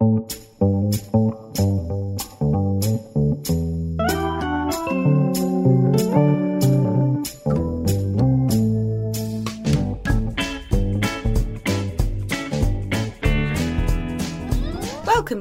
[0.00, 0.22] Welcome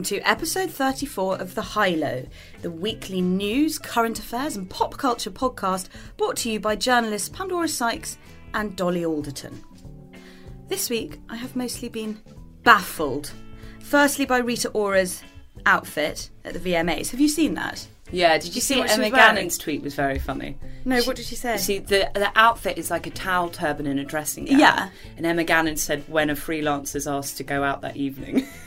[0.05, 2.25] to episode 34 of The High Low,
[2.63, 7.67] the weekly news, current affairs, and pop culture podcast brought to you by journalists Pandora
[7.67, 8.17] Sykes
[8.55, 9.63] and Dolly Alderton.
[10.67, 12.19] This week, I have mostly been
[12.63, 13.31] baffled.
[13.87, 15.23] Firstly, by Rita Ora's
[15.65, 17.11] outfit at the VMAs.
[17.11, 17.88] Have you seen that?
[18.11, 19.09] Yeah, did you, see see, Emma?
[19.09, 20.57] Gannon's tweet was very funny.
[20.83, 21.55] No, what did she say?
[21.57, 24.59] See, the the outfit is like a towel turban and a dressing gown.
[24.59, 24.89] Yeah.
[25.16, 28.45] And Emma Gannon said when a freelancer's asked to go out that evening.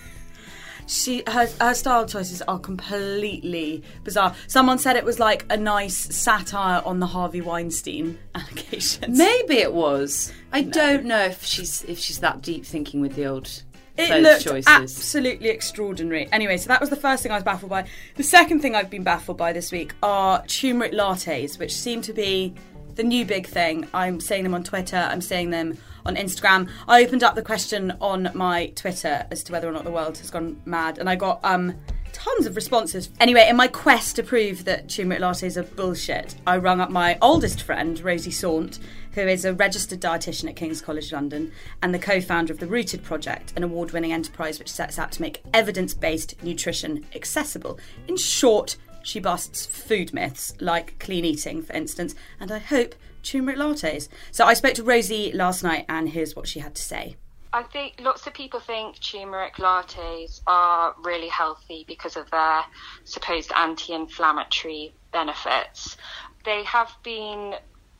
[0.86, 4.34] She her, her style choices are completely bizarre.
[4.48, 9.16] Someone said it was like a nice satire on the Harvey Weinstein allegations.
[9.16, 10.32] Maybe it was.
[10.52, 13.62] I don't know if she's if she's that deep thinking with the old
[14.00, 14.66] It looked choices.
[14.66, 16.28] absolutely extraordinary.
[16.32, 17.86] Anyway, so that was the first thing I was baffled by.
[18.16, 22.12] The second thing I've been baffled by this week are turmeric lattes, which seem to
[22.12, 22.54] be
[22.94, 23.88] the new big thing.
[23.94, 24.96] I'm seeing them on Twitter.
[24.96, 26.68] I'm seeing them on Instagram.
[26.88, 30.18] I opened up the question on my Twitter as to whether or not the world
[30.18, 31.74] has gone mad, and I got um
[32.20, 33.08] tons of responses.
[33.18, 37.16] Anyway, in my quest to prove that turmeric lattes are bullshit, I rung up my
[37.22, 38.78] oldest friend, Rosie Saunt,
[39.12, 41.50] who is a registered dietitian at King's College London
[41.82, 45.42] and the co-founder of the Rooted Project, an award-winning enterprise which sets out to make
[45.54, 47.78] evidence-based nutrition accessible.
[48.06, 53.58] In short, she busts food myths like clean eating, for instance, and I hope turmeric
[53.58, 54.08] lattes.
[54.30, 57.16] So I spoke to Rosie last night, and here's what she had to say.
[57.52, 62.62] I think lots of people think turmeric lattes are really healthy because of their
[63.04, 65.96] supposed anti inflammatory benefits.
[66.44, 67.54] They have been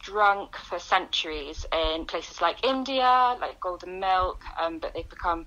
[0.04, 5.46] drunk for centuries in places like India, like golden milk, um, but they've become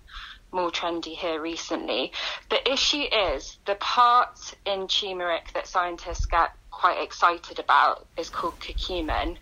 [0.52, 2.12] more trendy here recently.
[2.50, 8.60] The issue is the part in turmeric that scientists get quite excited about is called
[8.60, 9.38] curcumin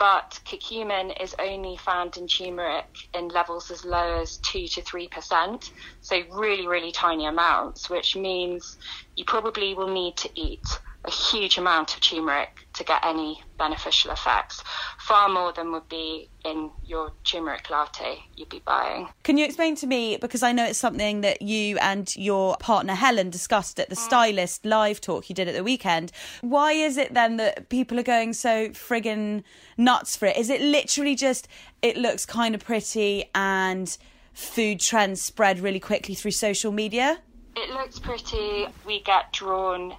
[0.00, 5.62] but curcumin is only found in turmeric in levels as low as 2 to 3%,
[6.00, 8.78] so really, really tiny amounts, which means
[9.14, 10.66] you probably will need to eat
[11.06, 12.48] a huge amount of turmeric
[12.80, 14.64] to get any beneficial effects,
[14.98, 19.06] far more than would be in your turmeric latte you'd be buying.
[19.22, 22.94] Can you explain to me, because I know it's something that you and your partner
[22.94, 23.98] Helen discussed at the mm.
[23.98, 28.02] Stylist live talk you did at the weekend, why is it then that people are
[28.02, 29.44] going so friggin'
[29.76, 30.38] nuts for it?
[30.38, 31.46] Is it literally just
[31.82, 33.96] it looks kind of pretty and
[34.32, 37.18] food trends spread really quickly through social media?
[37.56, 38.68] It looks pretty.
[38.86, 39.96] We get drawn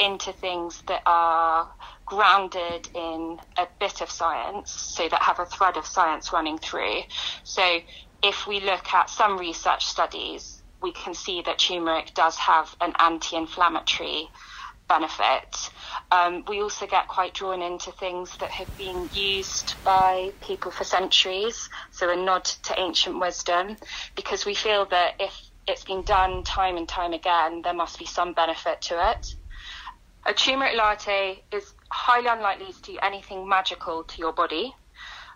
[0.00, 1.70] into things that are
[2.06, 7.00] grounded in a bit of science, so that have a thread of science running through.
[7.44, 7.78] So
[8.22, 12.92] if we look at some research studies, we can see that turmeric does have an
[12.98, 14.28] anti inflammatory
[14.88, 15.70] benefit.
[16.10, 20.84] Um, we also get quite drawn into things that have been used by people for
[20.84, 23.76] centuries, so a nod to ancient wisdom,
[24.16, 25.34] because we feel that if
[25.66, 29.26] it's been done time and time again, there must be some benefit to it.
[30.26, 34.74] A turmeric latte is highly unlikely to do anything magical to your body.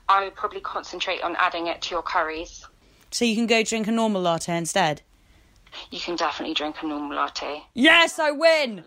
[0.08, 2.66] I would probably concentrate on adding it to your curries.
[3.10, 5.02] So you can go drink a normal latte instead.
[5.90, 7.62] You can definitely drink a normal latte.
[7.74, 8.84] Yes, I win!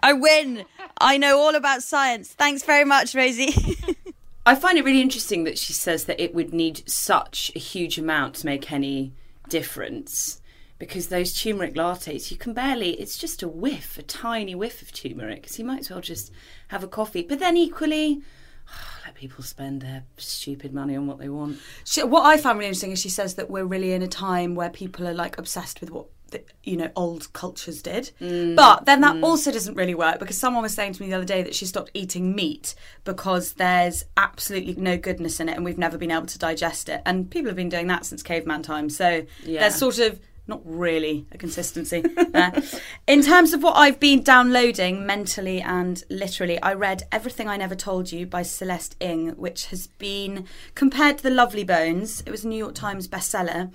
[0.00, 0.64] I win!
[1.00, 2.28] I know all about science.
[2.28, 3.76] Thanks very much, Rosie.
[4.46, 7.98] I find it really interesting that she says that it would need such a huge
[7.98, 9.12] amount to make any
[9.48, 10.40] difference.
[10.78, 14.92] Because those turmeric lattes, you can barely, it's just a whiff, a tiny whiff of
[14.92, 15.48] turmeric.
[15.48, 16.30] So you might as well just
[16.68, 17.22] have a coffee.
[17.22, 18.22] But then equally,
[19.04, 21.58] let people spend their stupid money on what they want.
[21.84, 24.54] She, what I found really interesting is she says that we're really in a time
[24.54, 28.10] where people are like obsessed with what the, you know old cultures did.
[28.20, 28.54] Mm.
[28.54, 29.24] But then that mm.
[29.24, 31.66] also doesn't really work because someone was saying to me the other day that she
[31.66, 32.74] stopped eating meat
[33.04, 37.02] because there's absolutely no goodness in it and we've never been able to digest it.
[37.06, 38.96] And people have been doing that since caveman times.
[38.96, 39.60] So Yeah.
[39.60, 42.52] there's sort of not really a consistency there.
[43.06, 47.74] In terms of what I've been downloading mentally and literally, I read Everything I Never
[47.74, 52.22] Told You by Celeste Ng, which has been compared to The Lovely Bones.
[52.26, 53.72] It was a New York Times bestseller.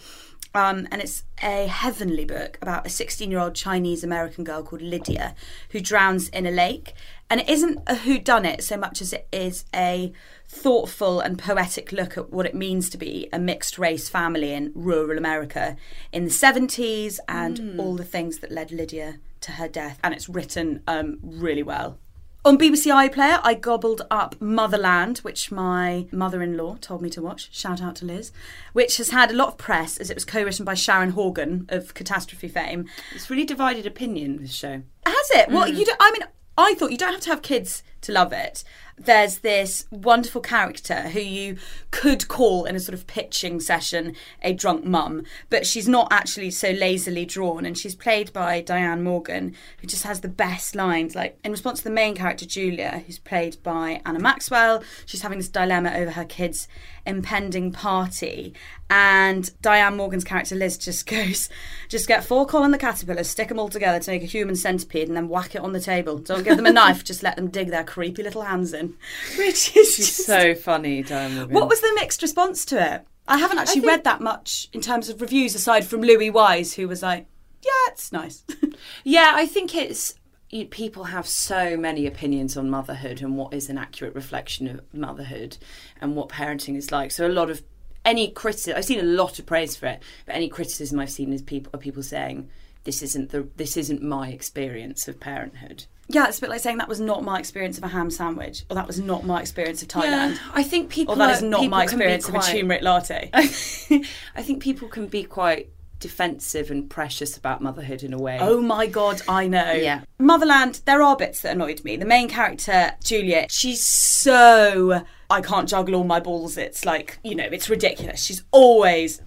[0.55, 4.83] Um, and it's a heavenly book about a 16 year old Chinese American girl called
[4.83, 5.35] Lydia
[5.69, 6.93] who drowns in a lake.
[7.29, 10.13] And it isn't a whodunit so much as it is a
[10.53, 14.71] thoughtful and poetic look at what it means to be a mixed race family in
[14.75, 15.75] rural America
[16.11, 19.99] in the 70s and all the things that led Lydia to her death.
[20.03, 21.97] And it's written um, really well.
[22.45, 27.21] On BBC iPlayer, I gobbled up Motherland, which my mother in law told me to
[27.21, 27.47] watch.
[27.55, 28.33] Shout out to Liz.
[28.73, 31.65] Which has had a lot of press as it was co written by Sharon Horgan
[31.69, 32.89] of Catastrophe fame.
[33.15, 34.81] It's really divided opinion, this show.
[35.05, 35.51] Has it?
[35.51, 36.23] Well, you don't, I mean,
[36.57, 38.65] I thought you don't have to have kids to love it.
[39.05, 41.57] There's this wonderful character who you
[41.91, 46.51] could call in a sort of pitching session a drunk mum, but she's not actually
[46.51, 47.65] so lazily drawn.
[47.65, 51.15] And she's played by Diane Morgan, who just has the best lines.
[51.15, 55.37] Like in response to the main character, Julia, who's played by Anna Maxwell, she's having
[55.39, 56.67] this dilemma over her kids'
[57.05, 58.53] impending party.
[58.89, 61.49] And Diane Morgan's character Liz just goes,
[61.89, 65.07] just get four Colin the caterpillars, stick them all together to make a human centipede,
[65.07, 66.17] and then whack it on the table.
[66.17, 68.92] Don't give them a knife, just let them dig their creepy little hands in.
[69.37, 71.53] Which is She's just- so funny, Diane Morgan.
[71.53, 73.05] What was the mixed response to it?
[73.27, 76.73] I haven't actually think- read that much in terms of reviews, aside from Louis Wise,
[76.73, 77.25] who was like,
[77.63, 78.43] "Yeah, it's nice."
[79.05, 80.15] Yeah, I think it's
[80.49, 84.81] you- people have so many opinions on motherhood and what is an accurate reflection of
[84.93, 85.57] motherhood
[86.01, 87.11] and what parenting is like.
[87.11, 87.63] So a lot of
[88.05, 91.31] any criticism, I've seen a lot of praise for it, but any criticism I've seen
[91.31, 92.49] is people are people saying
[92.83, 95.85] this isn't the this isn't my experience of parenthood.
[96.09, 98.65] Yeah, it's a bit like saying that was not my experience of a ham sandwich,
[98.69, 101.47] or that was not my experience of Thailand, I think people or that is are-
[101.47, 103.29] not my can be experience of a quite- turmeric latte.
[103.33, 105.69] I think people can be quite
[105.99, 108.37] defensive and precious about motherhood in a way.
[108.41, 109.71] Oh my god, I know.
[109.71, 110.01] Yeah.
[110.19, 111.95] Motherland, there are bits that annoyed me.
[111.95, 116.57] The main character, Juliet, she's so I can't juggle all my balls.
[116.57, 118.23] It's like, you know, it's ridiculous.
[118.23, 119.21] She's always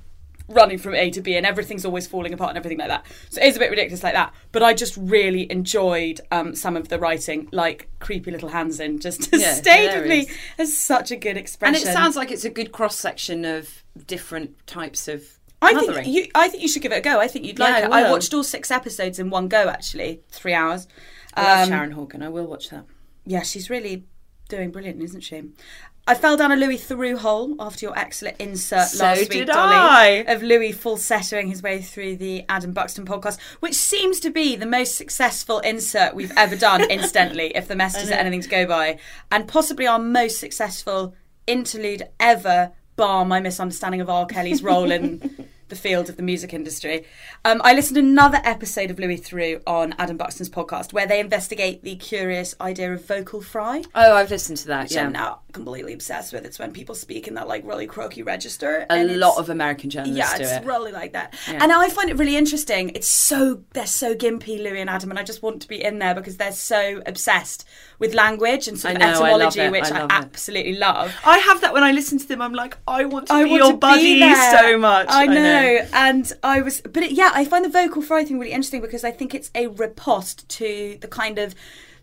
[0.48, 3.04] running from A to B and everything's always falling apart and everything like that.
[3.30, 4.32] So it is a bit ridiculous like that.
[4.52, 8.98] But I just really enjoyed um, some of the writing, like creepy little hands in,
[9.00, 10.28] just Yeah, stayed with me
[10.58, 11.74] as such a good expression.
[11.74, 15.24] and it sounds like it's a good cross section of different types of
[15.62, 16.04] I mothering.
[16.04, 16.26] think you.
[16.34, 17.18] I think you should give it a go.
[17.18, 17.92] I think you'd like Yeah, it.
[17.92, 19.68] I I watched all six episodes in one go.
[19.68, 20.86] Actually, three hours.
[21.34, 22.22] I love Um, Sharon Horgan.
[22.22, 22.84] I will watch that.
[23.24, 24.04] Yeah, she's really
[24.48, 25.42] doing brilliant, isn't she?
[26.08, 29.74] I fell down a Louis Theroux hole after your excellent insert So last week, Dolly,
[29.74, 30.24] I.
[30.28, 34.66] of Louis falsettoing his way through the Adam Buxton podcast, which seems to be the
[34.66, 36.88] most successful insert we've ever done.
[36.90, 39.00] incidentally, if the message is anything to go by,
[39.32, 41.12] and possibly our most successful
[41.48, 44.26] interlude ever, bar my misunderstanding of R.
[44.26, 47.04] Kelly's role in the field of the music industry.
[47.44, 51.18] Um, I listened to another episode of Louis Theroux on Adam Buxton's podcast where they
[51.20, 53.82] investigate the curious idea of vocal fry.
[53.94, 54.84] Oh, I've listened to that.
[54.84, 56.44] Which Yeah, I'm now completely obsessed with.
[56.44, 58.86] It's when people speak in that like really croaky register.
[58.88, 60.42] a and lot of American journalists do.
[60.42, 60.68] yeah, it's it.
[60.68, 61.34] really like that.
[61.48, 62.90] And I find it really interesting.
[62.90, 65.98] It's so they're so gimpy, Louis and Adam, and I just want to be in
[65.98, 67.66] there because they're so obsessed
[67.98, 70.10] with language and sort of I know, I love etymology, it, which I I, love
[70.10, 70.14] it.
[70.14, 71.14] absolutely love.
[71.24, 72.40] I have that when I listen to them.
[72.42, 75.06] I'm like, I want to I be want your to buddy be so much.
[75.10, 75.55] I know.
[75.92, 79.04] And I was, but it, yeah, I find the vocal fry thing really interesting because
[79.04, 81.54] I think it's a riposte to the kind of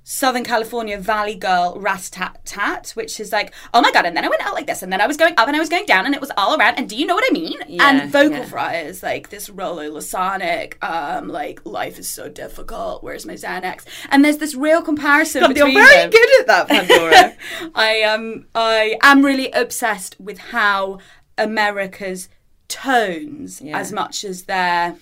[0.06, 4.26] Southern California Valley Girl rat tat tat, which is like, oh my god, and then
[4.26, 5.86] I went out like this, and then I was going up and I was going
[5.86, 7.58] down, and it was all around, and do you know what I mean?
[7.68, 8.46] Yeah, and vocal yeah.
[8.46, 13.02] fry is like this really Lasonic, um, like life is so difficult.
[13.02, 13.86] Where's my Xanax?
[14.10, 16.10] And there's this real comparison God, you're between very them.
[16.10, 17.38] good at that, Pandora.
[17.76, 21.00] I um I am really obsessed with how
[21.38, 22.28] America's
[22.68, 23.78] tones, Yeah.
[23.78, 24.96] as much as their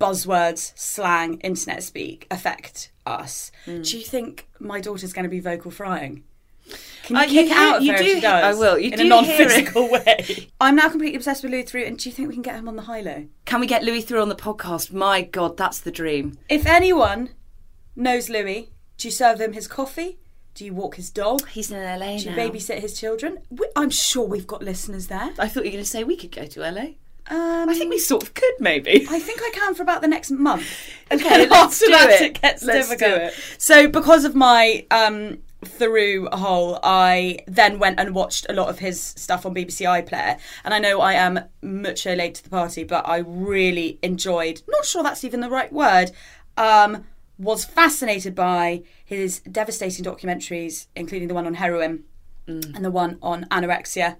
[0.00, 3.50] buzzwords, slang, internet speak, affect us.
[3.64, 3.82] Hmm.
[3.82, 6.24] Do you think my daughter's going to be vocal frying?
[7.04, 8.56] Can you Uh, you kick it hear- out of you her do if she does?
[8.56, 8.78] I will.
[8.78, 10.48] You in do a non-physical way.
[10.60, 12.68] I'm now completely obsessed with Louis Theroux, and do you think we can get him
[12.68, 13.26] on the high low?
[13.44, 14.92] Can we get Louis Theroux on the podcast?
[14.92, 16.36] My God, that's the dream.
[16.48, 17.30] If anyone
[17.94, 20.18] knows Louis, do you serve him his coffee?
[20.56, 21.46] Do you walk his dog?
[21.50, 22.36] He's in LA Do you now.
[22.36, 23.40] babysit his children?
[23.50, 25.34] We, I'm sure we've got listeners there.
[25.38, 26.86] I thought you were going to say we could go to LA.
[27.28, 29.06] Um, I think we sort of could, maybe.
[29.10, 30.66] I think I can for about the next month.
[31.12, 32.20] Okay, let's do that, it.
[32.22, 33.32] it gets Let's do it.
[33.58, 38.80] So, because of my um, Theroux hole, I then went and watched a lot of
[38.80, 40.38] his stuff on BBC iPlayer.
[40.64, 44.62] And I know I am mucho late to the party, but I really enjoyed.
[44.66, 46.10] Not sure that's even the right word.
[46.56, 47.04] Um,
[47.38, 52.04] was fascinated by his devastating documentaries, including the one on heroin.
[52.48, 54.16] And the one on anorexia.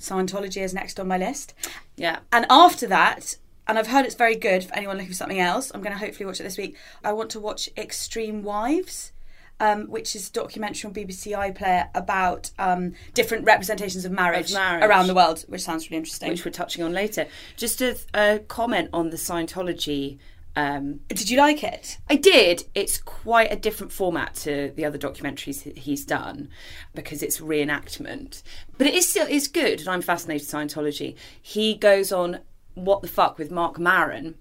[0.00, 1.52] Scientology is next on my list.
[1.96, 2.20] Yeah.
[2.32, 3.36] And after that,
[3.68, 5.70] and I've heard it's very good for anyone looking for something else.
[5.74, 6.74] I'm going to hopefully watch it this week.
[7.04, 9.12] I want to watch Extreme Wives.
[9.60, 14.56] um, which is a documentary on BBC iPlayer about um, different representations of marriage, Of
[14.56, 14.84] marriage.
[14.84, 16.28] around the world, which sounds really interesting.
[16.30, 17.26] which we're touching on later.
[17.56, 20.18] Just a, a comment on the Scientology.
[20.56, 21.98] Um, Did you like it?
[22.08, 22.64] I did.
[22.74, 26.48] It's quite a different format to the other documentaries he's done
[26.94, 28.42] because it's reenactment.
[28.78, 31.14] But it is still it's good, and I'm fascinated with Scientology.
[31.40, 32.40] He goes on
[32.74, 34.36] what the fuck with Marc Maron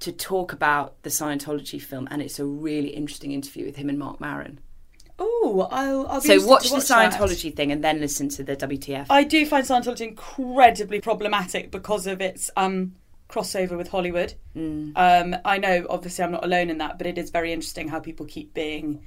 [0.00, 3.98] to talk about the Scientology film, and it's a really interesting interview with him and
[3.98, 4.60] Marc Maron.
[5.18, 7.12] Oh, I'll, I'll be So watch to the that.
[7.12, 9.06] Scientology thing and then listen to the WTF.
[9.10, 12.94] I do find Scientology incredibly problematic because of its um,
[13.28, 14.34] crossover with Hollywood.
[14.56, 14.92] Mm.
[14.96, 18.00] Um, I know, obviously, I'm not alone in that, but it is very interesting how
[18.00, 19.06] people keep being.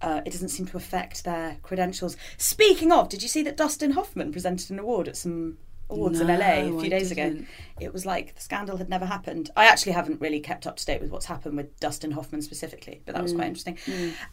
[0.00, 2.16] Uh, it doesn't seem to affect their credentials.
[2.36, 6.26] Speaking of, did you see that Dustin Hoffman presented an award at some awards in
[6.26, 7.24] LA a few I days ago?
[7.24, 7.46] didn't.
[7.78, 9.50] It was like the scandal had never happened.
[9.56, 13.02] I actually haven't really kept up to date with what's happened with Dustin Hoffman specifically,
[13.04, 13.78] but that was quite interesting.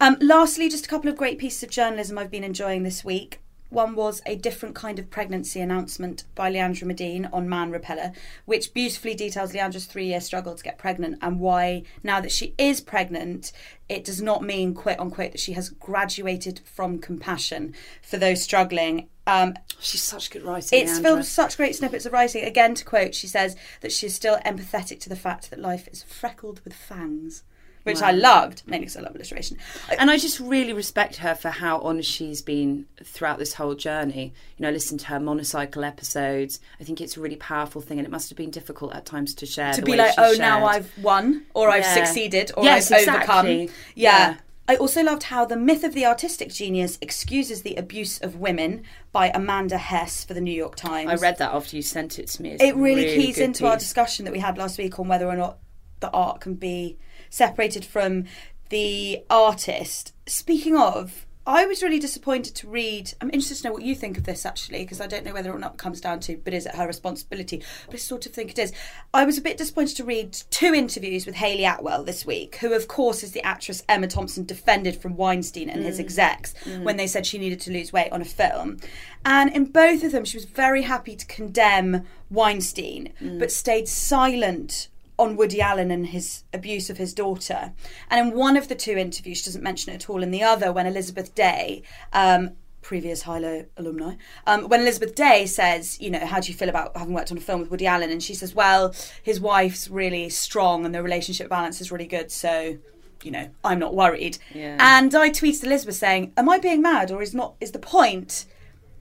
[0.02, 3.42] Um, lastly, just a couple of great pieces of journalism I've been enjoying this week.
[3.70, 8.14] One was a different kind of pregnancy announcement by Leandra Medine on Man Repeller,
[8.46, 12.56] which beautifully details Leandra's three year struggle to get pregnant and why, now that she
[12.58, 13.52] is pregnant,
[13.88, 19.08] it does not mean, quote unquote, that she has graduated from compassion for those struggling.
[19.28, 20.82] Um, She's such good writing.
[20.82, 21.02] it's Leandra.
[21.04, 22.44] filled with such great snippets of writing.
[22.44, 25.88] Again, to quote, she says that she is still empathetic to the fact that life
[25.88, 27.44] is freckled with fangs,
[27.84, 29.58] which I loved, mainly because I love illustration.
[29.98, 34.34] And I just really respect her for how honest she's been throughout this whole journey.
[34.58, 36.60] You know, I listened to her monocycle episodes.
[36.80, 39.34] I think it's a really powerful thing, and it must have been difficult at times
[39.36, 39.74] to share.
[39.74, 40.66] to be like, oh, now.
[40.66, 43.24] I've won, or I've succeeded, or Yes, I've exactly.
[43.64, 43.76] overcome.
[43.96, 44.30] Yeah.
[44.30, 44.36] Yeah.
[44.68, 48.84] I also loved how the myth of the artistic genius excuses the abuse of women
[49.12, 51.10] by Amanda Hess for the New York Times.
[51.10, 52.52] I read that after you sent it to me.
[52.52, 55.26] It's it really, really keys into our discussion that we had last week on whether
[55.26, 55.58] or not
[56.02, 58.26] the art can be separated from
[58.70, 60.14] the artist.
[60.26, 63.12] Speaking of, I was really disappointed to read.
[63.20, 65.52] I'm interested to know what you think of this actually, because I don't know whether
[65.52, 67.64] or not it comes down to, but is it her responsibility?
[67.88, 68.72] But I sort of think it is.
[69.16, 72.74] I was a bit disappointed to read two interviews with Hayley Atwell this week, who,
[72.74, 76.02] of course, is the actress Emma Thompson defended from Weinstein and his mm.
[76.02, 76.84] execs mm.
[76.84, 78.78] when they said she needed to lose weight on a film.
[79.26, 83.40] And in both of them, she was very happy to condemn Weinstein, mm.
[83.40, 87.74] but stayed silent on Woody Allen and his abuse of his daughter.
[88.10, 90.24] And in one of the two interviews, she doesn't mention it at all.
[90.24, 91.84] In the other, when Elizabeth Day,
[92.14, 94.16] um, previous High Low alumni,
[94.48, 97.38] um, when Elizabeth Day says, you know, how do you feel about having worked on
[97.38, 98.10] a film with Woody Allen?
[98.10, 102.32] And she says, well, his wife's really strong and the relationship balance is really good.
[102.32, 102.78] So,
[103.22, 104.38] you know, I'm not worried.
[104.56, 104.78] Yeah.
[104.80, 108.46] And I tweeted Elizabeth saying, am I being mad or is not is the point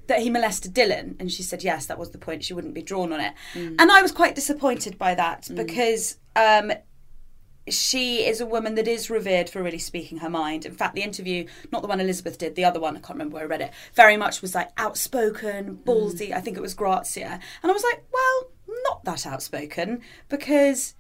[0.09, 1.17] that he molested Dylan?
[1.21, 2.45] And she said, yes, that was the point.
[2.45, 3.35] She wouldn't be drawn on it.
[3.55, 3.77] Mm.
[3.79, 5.57] And I was quite disappointed by that mm.
[5.57, 6.73] because um,
[7.69, 10.67] she is a woman that is revered for really speaking her mind.
[10.67, 13.35] In fact, the interview, not the one Elizabeth did, the other one, I can't remember
[13.35, 15.85] where I read it, very much was like outspoken, mm.
[15.85, 16.33] ballsy.
[16.33, 17.41] I think it was Grazia.
[17.62, 18.50] And I was like, well,
[18.85, 20.95] not that outspoken because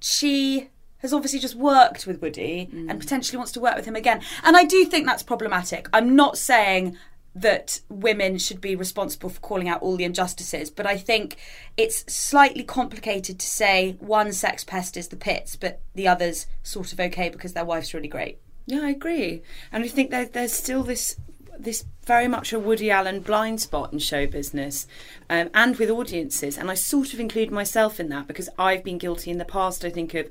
[0.00, 4.20] she has obviously just worked with Woody and potentially wants to work with him again.
[4.42, 5.88] And I do think that's problematic.
[5.92, 6.96] I'm not saying
[7.34, 11.36] that women should be responsible for calling out all the injustices, but I think
[11.76, 16.92] it's slightly complicated to say one sex pest is the pits, but the other's sort
[16.92, 18.38] of okay because their wife's really great.
[18.66, 19.42] Yeah, I agree,
[19.72, 21.16] and I think there, there's still this
[21.58, 24.86] this very much a Woody Allen blind spot in show business,
[25.28, 28.98] um, and with audiences, and I sort of include myself in that because I've been
[28.98, 29.84] guilty in the past.
[29.84, 30.28] I think of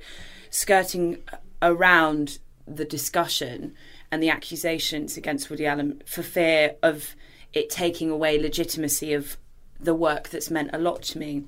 [0.50, 1.18] skirting
[1.62, 3.74] around the discussion
[4.12, 7.16] and the accusations against Woody Allen for fear of
[7.54, 9.38] it taking away legitimacy of
[9.80, 11.44] the work that's meant a lot to me.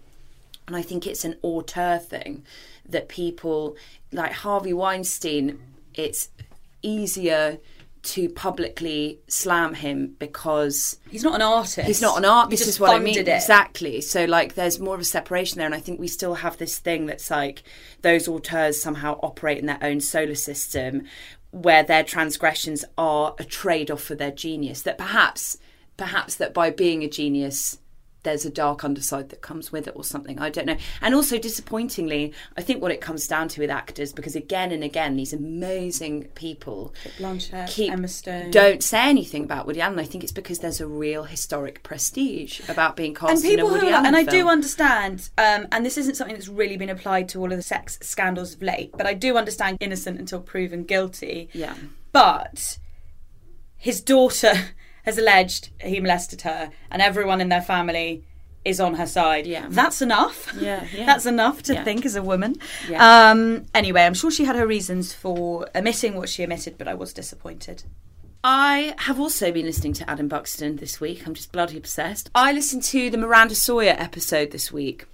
[0.68, 2.44] And I think it's an auteur thing
[2.88, 3.76] that people
[4.12, 5.60] like Harvey Weinstein,
[5.94, 6.30] it's
[6.82, 7.60] easier
[8.02, 11.86] to publicly slam him because He's not an artist.
[11.86, 12.50] he's not an art.
[12.50, 13.18] He This is what I mean.
[13.18, 13.28] it.
[13.28, 14.00] Exactly.
[14.02, 16.80] So like, there's more of a separation there, and I think we still have this
[16.80, 17.62] thing that's like
[18.02, 21.04] those auteurs somehow operate in their own solar system,
[21.52, 24.82] where their transgressions are a trade-off for their genius.
[24.84, 25.58] That perhaps,
[25.98, 27.80] perhaps that by being a genius.
[28.24, 30.40] There's a dark underside that comes with it, or something.
[30.40, 30.78] I don't know.
[31.02, 34.84] And also, disappointingly, I think what it comes down to with actors, because again and
[34.84, 38.52] again, these amazing people Blanchett, keep Emma Stone.
[38.52, 40.00] don't say anything about Woody Allen.
[40.00, 43.72] I think it's because there's a real historic prestige about being cast and people in
[43.72, 44.38] a Woody who, Allen and I film.
[44.38, 47.64] do understand, um, and this isn't something that's really been applied to all of the
[47.64, 51.50] sex scandals of late, but I do understand innocent until proven guilty.
[51.54, 51.76] Yeah.
[52.12, 52.78] But
[53.78, 54.54] his daughter
[55.04, 58.24] has alleged he molested her, and everyone in their family
[58.66, 59.48] is on her side.
[59.48, 59.68] Yeah.
[59.70, 60.54] That's enough.
[60.60, 61.06] Yeah, yeah.
[61.12, 61.84] That's enough to Yeah.
[61.86, 62.56] think as a woman.
[62.90, 63.30] Yeah.
[63.32, 66.94] Um, anyway, I'm sure she had her reasons for omitting what she omitted, but I
[66.94, 67.84] was disappointed.
[68.44, 71.26] I have also been listening to Adam Buxton this week.
[71.28, 72.30] I'm just bloody obsessed.
[72.36, 75.06] I listened to the Miranda Sawyer episode this week,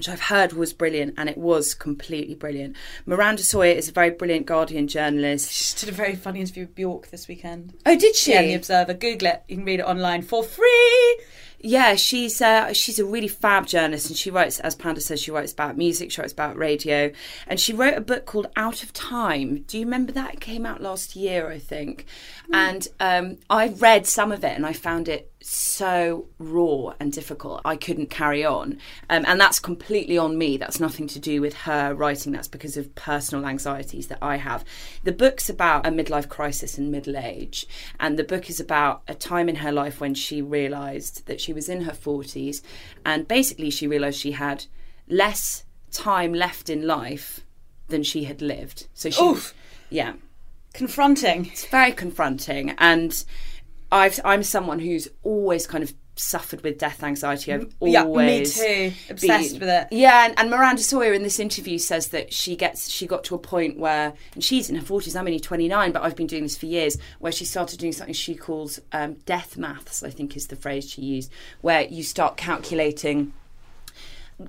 [0.00, 2.74] which I've heard was brilliant, and it was completely brilliant.
[3.04, 5.52] Miranda Sawyer is a very brilliant Guardian journalist.
[5.52, 7.74] She did a very funny interview with Bjork this weekend.
[7.84, 8.32] Oh, did she?
[8.32, 8.94] Yeah, the Observer.
[8.94, 9.42] Google it.
[9.46, 11.20] You can read it online for free.
[11.62, 15.30] Yeah, she's uh, she's a really fab journalist, and she writes, as Panda says, she
[15.30, 17.12] writes about music, she writes about radio,
[17.46, 19.64] and she wrote a book called Out of Time.
[19.68, 20.32] Do you remember that?
[20.32, 22.06] It came out last year, I think,
[22.50, 27.62] and um, I read some of it, and I found it so raw and difficult.
[27.64, 28.78] I couldn't carry on,
[29.08, 30.56] um, and that's completely on me.
[30.56, 32.32] That's nothing to do with her writing.
[32.32, 34.64] That's because of personal anxieties that I have.
[35.04, 37.66] The book's about a midlife crisis and middle age,
[37.98, 41.52] and the book is about a time in her life when she realised that she
[41.52, 42.62] was in her forties,
[43.04, 44.66] and basically she realised she had
[45.08, 47.40] less time left in life
[47.88, 48.86] than she had lived.
[48.94, 49.54] So she, Oof.
[49.88, 50.14] yeah,
[50.72, 51.46] Confronting.
[51.46, 53.24] it's very confronting and
[53.92, 58.54] I've, i'm someone who's always kind of suffered with death anxiety i've Yeah, me always
[58.54, 58.92] too.
[59.08, 59.88] Obsessed been- with it.
[59.90, 63.34] yeah and, and miranda sawyer in this interview says that she gets she got to
[63.34, 66.42] a point where and she's in her 40s i'm only 29 but i've been doing
[66.42, 70.36] this for years where she started doing something she calls um, death maths i think
[70.36, 71.32] is the phrase she used
[71.62, 73.32] where you start calculating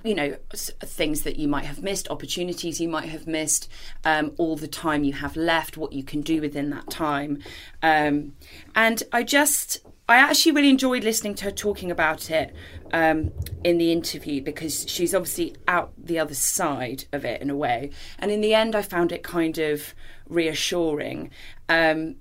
[0.04, 3.68] you know things that you might have missed opportunities you might have missed
[4.04, 7.38] um, all the time you have left what you can do within that time.
[7.82, 8.34] Um,
[8.74, 12.54] and i just i actually really enjoyed listening to her talking about it
[12.92, 13.32] um,
[13.64, 17.90] in the interview because she's obviously out the other side of it in a way.
[18.18, 19.94] And in the end i found it kind of
[20.28, 21.30] reassuring.
[21.68, 22.16] Um,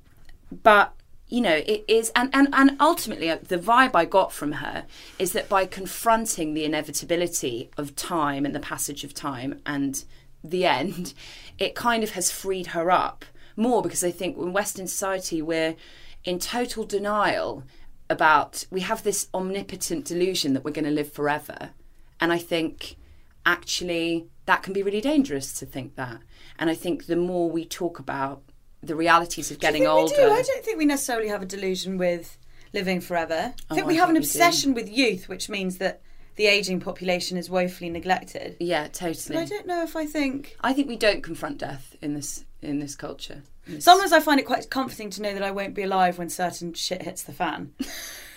[0.64, 0.94] but
[1.32, 4.86] you know it is and, and and ultimately uh, the vibe i got from her
[5.18, 10.04] is that by confronting the inevitability of time and the passage of time and
[10.44, 11.14] the end
[11.58, 15.76] it kind of has freed her up more because i think in western society we're
[16.24, 17.64] in total denial
[18.12, 21.72] about we have this omnipotent delusion that we're going to live forever.
[22.20, 22.98] And i think
[23.46, 26.20] actually that can be really dangerous to think that.
[26.60, 28.44] And i think the more we talk about
[28.84, 30.32] the realities of getting think older do.
[30.32, 32.38] I don't think we necessarily have a delusion with
[32.74, 33.54] living forever.
[33.54, 34.30] I oh, think Oh, we I have an think do.
[34.30, 36.02] obsession with youth, which means that
[36.36, 38.56] the aging population is woefully neglected.
[38.60, 39.38] Yeah, But totally.
[39.38, 40.56] I don't know if I think.
[40.62, 43.44] I think we don't confront death in this in this culture.
[43.68, 46.18] In this- Sometimes I find it quite comforting to know that I won't be alive
[46.18, 47.74] when certain shit hits the fan.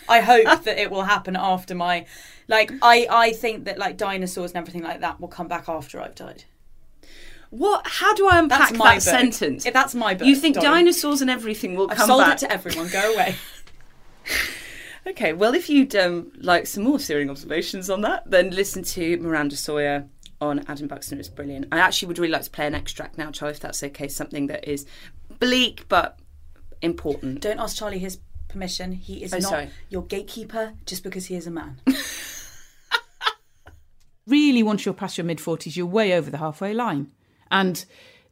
[0.09, 2.07] I hope that it will happen after my,
[2.48, 6.00] like I I think that like dinosaurs and everything like that will come back after
[6.00, 6.44] I've died.
[7.56, 7.86] What?
[7.86, 9.02] How do I unpack That's my that book.
[9.02, 9.64] sentence?
[9.64, 10.66] If that's my book, You think Dolly.
[10.66, 12.34] dinosaurs and everything will I've come sold back?
[12.34, 12.88] it to everyone.
[12.88, 13.36] Go away.
[15.06, 19.18] Okay, well, if you'd um, like some more searing observations on that, then listen to
[19.18, 20.06] Miranda Sawyer
[20.40, 21.20] on Adam Buxton.
[21.20, 21.66] It's brilliant.
[21.70, 24.08] I actually would really like to play an extract now, Charlie, if that's okay.
[24.08, 24.86] Something that is
[25.38, 26.18] bleak but
[26.80, 27.42] important.
[27.42, 28.92] Don't ask Charlie his permission.
[28.92, 29.70] He is Oh, not sorry.
[29.90, 31.82] your gatekeeper just because he is a man.
[34.26, 37.08] really once you're past your mid 40s you're way over the halfway line
[37.50, 37.85] and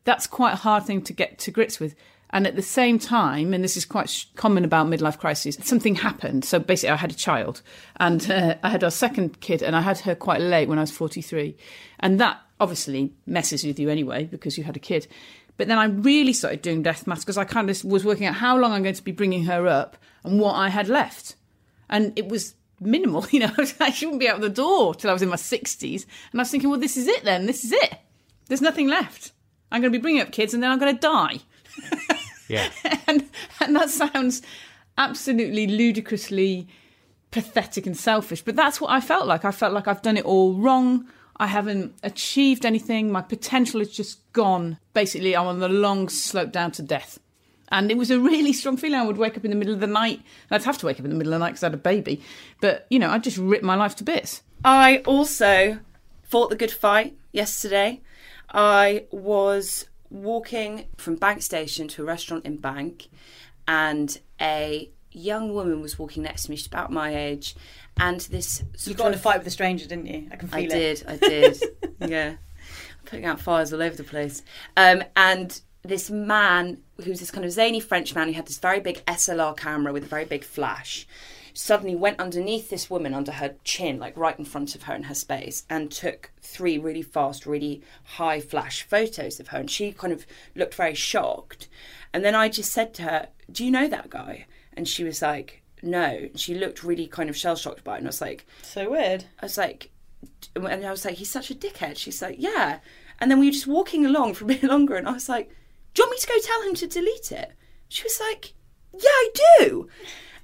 [0.04, 1.94] that's quite a hard thing to get to grips with
[2.30, 6.44] and at the same time and this is quite common about midlife crises something happened
[6.44, 7.62] so basically i had a child
[7.96, 10.82] and uh, i had our second kid and i had her quite late when i
[10.82, 11.56] was 43
[12.00, 15.06] and that obviously messes with you anyway because you had a kid
[15.56, 18.34] but then i really started doing death maths because i kind of was working out
[18.34, 21.36] how long i'm going to be bringing her up and what i had left
[21.90, 23.24] and it was minimal.
[23.32, 26.40] You know, I shouldn't be out the door till I was in my sixties, and
[26.40, 27.24] I was thinking, well, this is it.
[27.24, 27.94] Then this is it.
[28.48, 29.32] There's nothing left.
[29.70, 31.40] I'm going to be bringing up kids, and then I'm going to die.
[32.52, 32.70] Yeah.
[33.06, 33.28] and
[33.60, 34.42] and that sounds
[34.98, 36.68] absolutely ludicrously
[37.30, 39.44] pathetic and selfish, but that's what I felt like.
[39.44, 41.06] I felt like I've done it all wrong.
[41.38, 43.10] I haven't achieved anything.
[43.10, 44.78] My potential is just gone.
[44.92, 47.18] Basically, I'm on the long slope down to death.
[47.68, 49.00] And it was a really strong feeling.
[49.00, 50.18] I would wake up in the middle of the night.
[50.18, 51.74] and I'd have to wake up in the middle of the night because I had
[51.74, 52.22] a baby.
[52.60, 54.42] But, you know, I'd just ripped my life to bits.
[54.62, 55.78] I also
[56.22, 58.02] fought the good fight yesterday.
[58.52, 63.08] I was walking from Bank Station to a restaurant in Bank,
[63.66, 66.56] and a young woman was walking next to me.
[66.56, 67.56] She's about my age,
[67.96, 68.62] and this.
[68.84, 70.28] You got in a fight with a stranger, didn't you?
[70.30, 70.68] I can feel I it.
[70.68, 71.62] did, I did.
[72.10, 72.34] yeah.
[73.04, 74.42] Putting out fires all over the place.
[74.76, 78.80] Um, and this man, who's this kind of zany French man, who had this very
[78.80, 81.06] big SLR camera with a very big flash,
[81.54, 85.04] suddenly went underneath this woman, under her chin, like right in front of her in
[85.04, 89.58] her space, and took three really fast, really high flash photos of her.
[89.58, 91.68] And she kind of looked very shocked.
[92.12, 94.46] And then I just said to her, Do you know that guy?
[94.74, 96.28] And she was like, no.
[96.36, 99.24] She looked really kind of shell shocked by it, and I was like, So weird.
[99.40, 99.90] I was like,
[100.54, 101.96] and I was like, he's such a dickhead.
[101.96, 102.78] She's like, yeah.
[103.20, 105.50] And then we were just walking along for a bit longer, and I was like,
[105.94, 107.52] do you want me to go tell him to delete it?
[107.88, 108.54] She was like,
[108.94, 109.88] yeah, I do.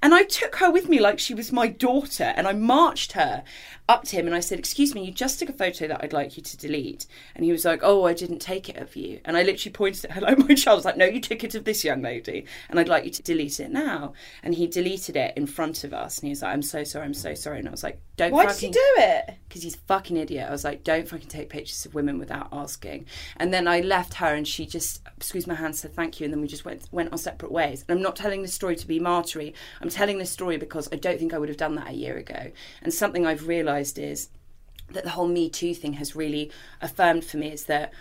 [0.01, 3.43] And I took her with me like she was my daughter, and I marched her
[3.89, 6.13] up to him and I said, Excuse me, you just took a photo that I'd
[6.13, 7.07] like you to delete.
[7.35, 9.19] And he was like, Oh, I didn't take it of you.
[9.25, 10.75] And I literally pointed at her like my child.
[10.75, 13.11] I was like, No, you took it of this young lady, and I'd like you
[13.11, 14.13] to delete it now.
[14.43, 17.05] And he deleted it in front of us, and he was like, I'm so sorry,
[17.05, 17.59] I'm so sorry.
[17.59, 19.39] And I was like, Don't Why did he do it?
[19.49, 20.45] because he's a fucking idiot.
[20.47, 23.07] I was like, don't fucking take pictures of women without asking.
[23.37, 26.33] And then I left her and she just squeezed my hand, said thank you, and
[26.33, 27.83] then we just went went our separate ways.
[27.87, 29.55] And I'm not telling this story to be martyry.
[29.81, 32.17] I'm telling this story because I don't think I would have done that a year
[32.17, 32.51] ago.
[32.83, 34.29] And something I've realised is
[34.91, 37.93] that the whole Me Too thing has really affirmed for me is that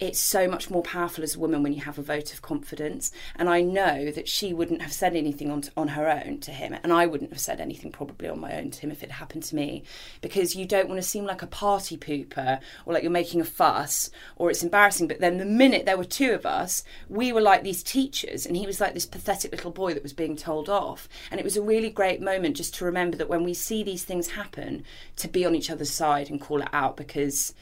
[0.00, 3.12] it's so much more powerful as a woman when you have a vote of confidence.
[3.36, 6.74] And I know that she wouldn't have said anything on, on her own to him,
[6.82, 9.42] and I wouldn't have said anything probably on my own to him if it happened
[9.44, 9.84] to me,
[10.22, 13.44] because you don't want to seem like a party pooper or like you're making a
[13.44, 15.06] fuss or it's embarrassing.
[15.06, 18.56] But then the minute there were two of us, we were like these teachers, and
[18.56, 21.08] he was like this pathetic little boy that was being told off.
[21.30, 24.04] And it was a really great moment just to remember that when we see these
[24.04, 24.84] things happen,
[25.16, 27.54] to be on each other's side and call it out because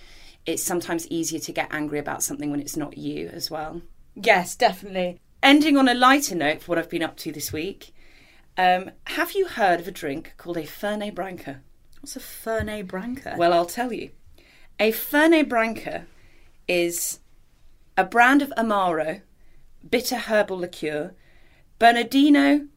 [0.48, 3.82] it's sometimes easier to get angry about something when it's not you as well.
[4.14, 5.20] Yes, definitely.
[5.42, 7.94] Ending on a lighter note for what I've been up to this week,
[8.56, 11.60] um, have you heard of a drink called a Fernet Branca?
[12.00, 13.34] What's a Fernet Branca?
[13.36, 14.10] Well, I'll tell you.
[14.80, 16.06] A Fernet Branca
[16.66, 17.20] is
[17.98, 19.20] a brand of Amaro,
[19.88, 21.14] bitter herbal liqueur.
[21.78, 22.68] Bernardino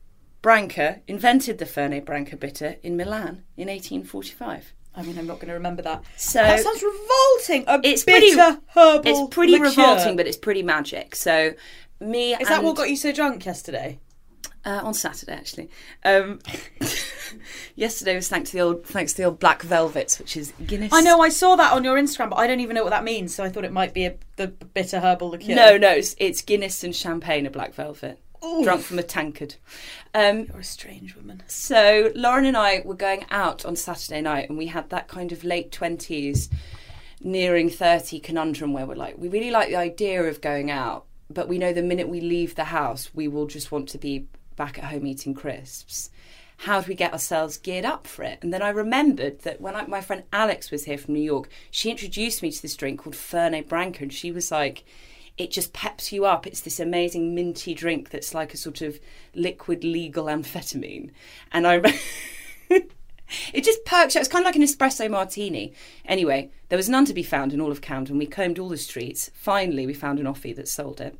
[0.42, 4.74] Branca invented the Fernet Branca bitter in Milan in 1845.
[4.94, 6.04] I mean, I'm not going to remember that.
[6.18, 7.64] So- that sounds revolting.
[7.68, 9.02] A It's bitter pretty herbal.
[9.06, 9.66] It's pretty liqueur.
[9.70, 11.16] revolting, but it's pretty magic.
[11.16, 11.54] So,
[12.00, 14.00] me is that what got you so drunk yesterday?
[14.64, 15.70] Uh, on Saturday, actually.
[16.06, 16.40] Um,
[17.76, 20.94] yesterday was thanks to the old thanks to the old black velvets, which is Guinness.
[20.94, 23.04] I know I saw that on your Instagram, but I don't even know what that
[23.04, 23.34] means.
[23.34, 25.56] So I thought it might be a, the bitter herbal liqueur.
[25.56, 28.20] No, no, it's, it's Guinness and champagne, a black velvet,
[28.64, 29.56] drunk from a tankard.
[30.14, 31.44] Um, you're a strange woman.
[31.48, 35.32] so Lauren and I were going out on Saturday night, and we had that kind
[35.32, 36.50] of late twenties,
[37.22, 41.48] nearing thirty conundrum where we're like, we really like the idea of going out, but
[41.48, 44.78] we know the minute we leave the house, we will just want to be back
[44.78, 46.10] at home eating crisps.
[46.58, 48.38] How do we get ourselves geared up for it?
[48.44, 51.50] And then I remembered that when I, my friend Alex was here from New York,
[51.72, 54.84] she introduced me to this drink called Fernet Branca, and she was like,
[55.38, 56.46] it just peps you up.
[56.46, 59.00] It's this amazing minty drink that's like a sort of
[59.34, 61.12] liquid legal amphetamine.
[61.52, 62.00] And I.
[63.54, 64.22] It just perks you.
[64.22, 65.74] It's kind of like an espresso martini.
[66.06, 68.18] Anyway, there was none to be found in all of Camden.
[68.18, 69.32] We combed all the streets.
[69.34, 71.18] Finally, we found an offie that sold it.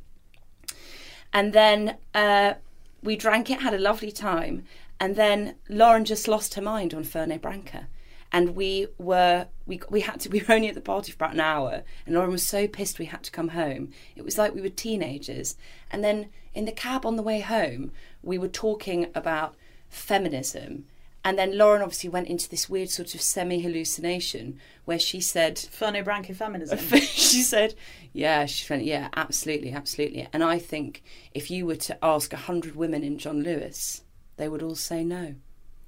[1.32, 2.54] And then uh,
[3.02, 4.64] we drank it, had a lovely time.
[5.00, 7.88] And then Lauren just lost her mind on Fernet Branca.
[8.32, 11.34] And we were we we had to we were only at the party for about
[11.34, 13.90] an hour, and Lauren was so pissed we had to come home.
[14.16, 15.56] It was like we were teenagers.
[15.90, 17.92] And then in the cab on the way home,
[18.22, 19.54] we were talking about
[19.88, 20.86] feminism.
[21.24, 25.56] And then Lauren obviously went into this weird sort of semi hallucination where she said,
[25.56, 26.78] Fernet Branca feminism.
[27.00, 27.74] she said,
[28.12, 32.36] "Yeah, she went, yeah, absolutely, absolutely." And I think if you were to ask a
[32.38, 34.02] hundred women in John Lewis,
[34.36, 35.36] they would all say no.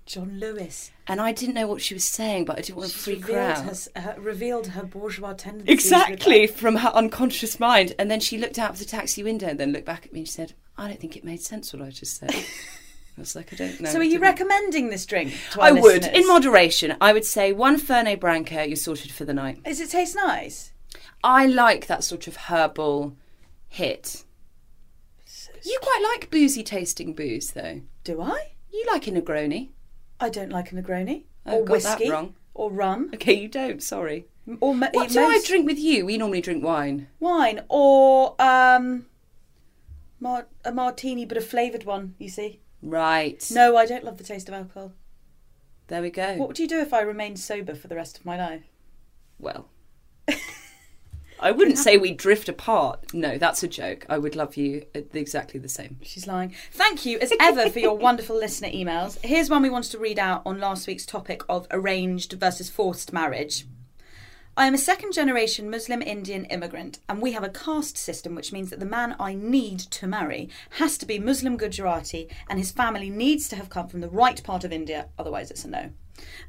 [0.07, 0.91] John Lewis.
[1.07, 3.33] And I didn't know what she was saying, but I didn't want to freak her
[3.33, 3.89] revealed, out.
[3.97, 5.73] her, her, revealed her bourgeois tendencies.
[5.73, 7.95] Exactly from her unconscious mind.
[7.99, 10.21] And then she looked out of the taxi window and then looked back at me
[10.21, 12.35] and she said, "I don't think it made sense what I just said."
[13.17, 15.35] I was like, "I don't know." So, are you recommending this drink?
[15.59, 16.97] I would, in moderation.
[17.01, 19.63] I would say one Fernet Branca, you're sorted for the night.
[19.65, 20.73] Does it taste nice?
[21.23, 23.17] I like that sort of herbal
[23.69, 24.25] hit.
[25.65, 27.81] You quite like boozy tasting booze, though.
[28.05, 28.53] Do I?
[28.71, 29.71] You like a Negroni.
[30.21, 32.11] I don't like a Negroni Oh, or whiskey
[32.55, 33.83] or rum Okay, you don't.
[33.83, 34.27] Sorry.
[34.61, 36.07] or ma- What do I drink with you?
[36.07, 37.09] We normally drink wine.
[37.21, 39.07] wine or um,
[40.21, 42.15] mar- a martini, but a flavoured one.
[42.19, 42.61] You see?
[42.83, 43.47] Right.
[43.53, 44.93] No, I don't love the taste of alcohol.
[45.89, 46.35] There we go.
[46.37, 48.65] What would you do if I remained sober for the rest of my life?
[49.39, 49.69] Well,
[51.41, 53.13] I wouldn't say we drift apart.
[53.13, 54.07] No, that's a joke.
[54.09, 55.99] I would love you exactly the same.
[56.03, 56.55] She's lying.
[56.73, 59.19] Thank you, as ever, for your wonderful listener emails.
[59.25, 63.13] Here's one we wanted to read out on last week's topic of arranged versus forced
[63.13, 63.67] marriage.
[64.57, 68.53] I am a second generation Muslim Indian immigrant, and we have a caste system which
[68.53, 72.71] means that the man I need to marry has to be Muslim Gujarati, and his
[72.71, 75.91] family needs to have come from the right part of India, otherwise, it's a no.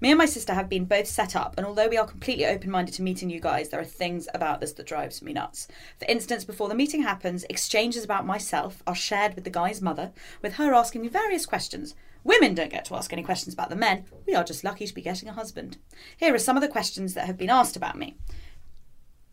[0.01, 2.69] Me and my sister have been both set up, and although we are completely open
[2.69, 5.67] minded to meeting you guys, there are things about this that drives me nuts.
[5.99, 10.11] For instance, before the meeting happens, exchanges about myself are shared with the guy's mother,
[10.41, 11.95] with her asking me various questions.
[12.23, 14.05] Women don't get to ask any questions about the men.
[14.25, 15.77] We are just lucky to be getting a husband.
[16.17, 18.17] Here are some of the questions that have been asked about me.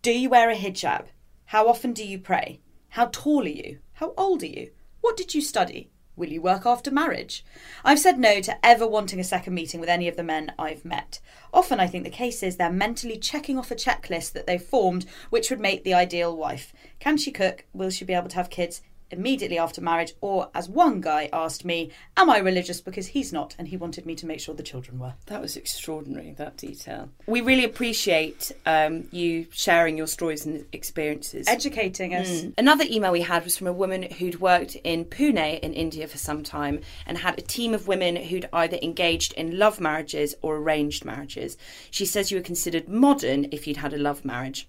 [0.02, 1.06] Do you wear a hijab?
[1.46, 2.60] How often do you pray?
[2.88, 3.78] How tall are you?
[3.94, 4.72] How old are you?
[5.00, 5.91] What did you study?
[6.14, 7.42] Will you work after marriage?
[7.84, 10.84] I've said no to ever wanting a second meeting with any of the men I've
[10.84, 11.20] met.
[11.54, 15.06] Often I think the case is they're mentally checking off a checklist that they've formed
[15.30, 16.74] which would make the ideal wife.
[17.00, 17.64] Can she cook?
[17.72, 18.82] Will she be able to have kids?
[19.12, 22.80] Immediately after marriage, or as one guy asked me, Am I religious?
[22.80, 25.14] Because he's not, and he wanted me to make sure the children were.
[25.26, 27.08] That was extraordinary, that detail.
[27.26, 31.48] We really appreciate um, you sharing your stories and experiences.
[31.48, 32.28] Educating us.
[32.28, 32.54] Mm.
[32.58, 36.18] Another email we had was from a woman who'd worked in Pune in India for
[36.18, 40.56] some time and had a team of women who'd either engaged in love marriages or
[40.56, 41.56] arranged marriages.
[41.90, 44.68] She says you were considered modern if you'd had a love marriage.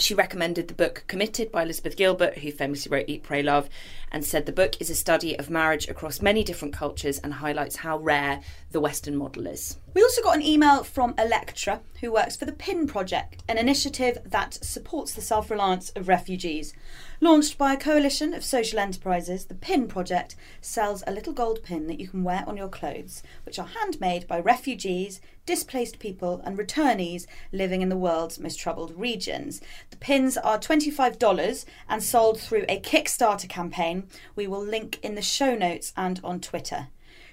[0.00, 3.68] She recommended the book Committed by Elizabeth Gilbert, who famously wrote Eat, Pray, Love,
[4.10, 7.76] and said the book is a study of marriage across many different cultures and highlights
[7.76, 8.40] how rare
[8.70, 9.78] the Western model is.
[9.94, 14.18] We also got an email from Electra, who works for the PIN Project, an initiative
[14.24, 16.72] that supports the self reliance of refugees.
[17.20, 21.88] Launched by a coalition of social enterprises, the PIN Project sells a little gold pin
[21.88, 26.56] that you can wear on your clothes, which are handmade by refugees, displaced people, and
[26.56, 29.60] returnees living in the world's most troubled regions.
[29.90, 33.97] The pins are $25 and sold through a Kickstarter campaign.
[34.36, 36.88] We will link in the show notes and on Twitter.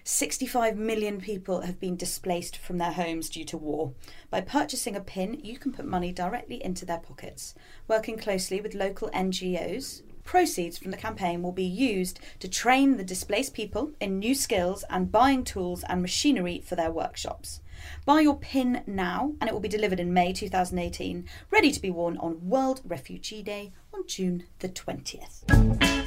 [0.07, 3.93] 65 million people have been displaced from their homes due to war.
[4.29, 7.55] By purchasing a pin, you can put money directly into their pockets.
[7.87, 13.03] Working closely with local NGOs, proceeds from the campaign will be used to train the
[13.03, 17.61] displaced people in new skills and buying tools and machinery for their workshops.
[18.05, 21.89] Buy your pin now, and it will be delivered in May 2018, ready to be
[21.89, 26.04] worn on World Refugee Day on June the 20th.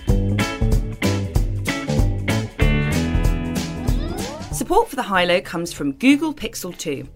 [4.58, 7.06] Support for the high low comes from Google Pixel 2.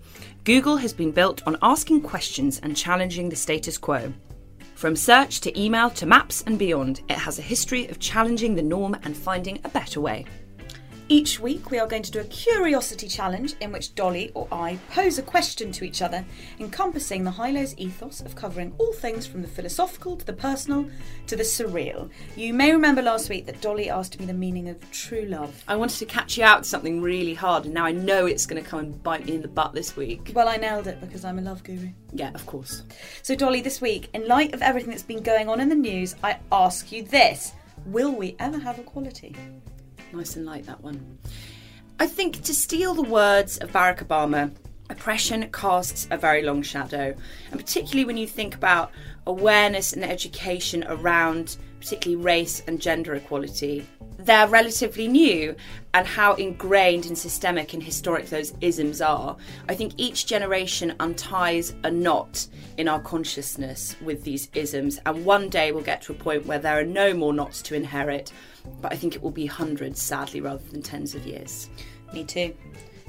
[0.44, 4.12] Google has been built on asking questions and challenging the status quo.
[4.76, 8.62] From search to email to maps and beyond, it has a history of challenging the
[8.62, 10.24] norm and finding a better way.
[11.12, 14.78] Each week, we are going to do a curiosity challenge in which Dolly or I
[14.88, 16.24] pose a question to each other,
[16.58, 20.88] encompassing the High-Lows ethos of covering all things from the philosophical to the personal
[21.26, 22.08] to the surreal.
[22.34, 25.62] You may remember last week that Dolly asked me the meaning of true love.
[25.68, 28.64] I wanted to catch you out something really hard, and now I know it's going
[28.64, 30.32] to come and bite me in the butt this week.
[30.34, 31.90] Well, I nailed it because I'm a love guru.
[32.14, 32.84] Yeah, of course.
[33.20, 36.16] So, Dolly, this week, in light of everything that's been going on in the news,
[36.24, 37.52] I ask you this
[37.84, 39.36] Will we ever have equality?
[40.12, 41.18] Nice and light, that one.
[41.98, 44.52] I think to steal the words of Barack Obama,
[44.90, 47.14] oppression casts a very long shadow.
[47.50, 48.92] And particularly when you think about
[49.26, 53.86] awareness and education around particularly race and gender equality,
[54.18, 55.56] they're relatively new
[55.94, 59.36] and how ingrained and systemic and historic those isms are.
[59.68, 62.46] I think each generation unties a knot
[62.76, 66.58] in our consciousness with these isms, and one day we'll get to a point where
[66.58, 68.32] there are no more knots to inherit,
[68.80, 71.68] but I think it will be hundreds, sadly, rather than tens of years.
[72.12, 72.54] Me too.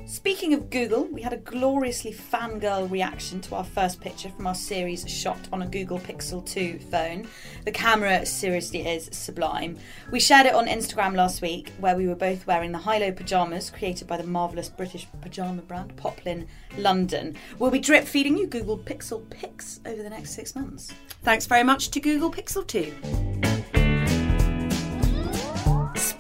[0.06, 4.56] Speaking of Google, we had a gloriously fangirl reaction to our first picture from our
[4.56, 7.26] series shot on a Google Pixel 2 phone.
[7.64, 9.78] The camera seriously is sublime.
[10.12, 13.70] We shared it on Instagram last week, where we were both wearing the high-low pyjamas
[13.70, 17.38] created by the marvellous British pyjama brand Poplin London.
[17.58, 20.92] We'll be drip feeding you Google Pixel pics over the next six months.
[21.24, 23.63] Thanks very much to Google Pixel 2.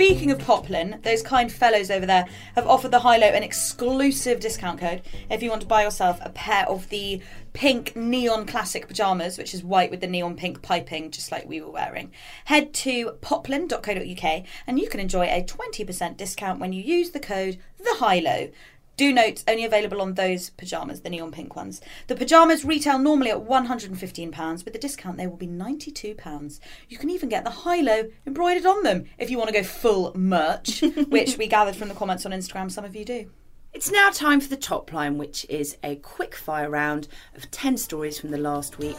[0.03, 4.77] Speaking of Poplin, those kind fellows over there have offered the High-Low an exclusive discount
[4.77, 7.21] code if you want to buy yourself a pair of the
[7.53, 11.61] pink neon classic pyjamas, which is white with the neon pink piping, just like we
[11.61, 12.11] were wearing.
[12.43, 17.57] Head to poplin.co.uk and you can enjoy a 20% discount when you use the code
[17.77, 18.49] the High-Low.
[18.95, 21.81] Do note, only available on those pyjamas, the neon pink ones.
[22.07, 24.65] The pyjamas retail normally at £115.
[24.65, 26.59] With the discount, they will be £92.
[26.89, 30.11] You can even get the high-low embroidered on them if you want to go full
[30.15, 33.31] merch, which we gathered from the comments on Instagram some of you do.
[33.73, 37.77] It's now time for the top line, which is a quick fire round of 10
[37.77, 38.97] stories from the last week.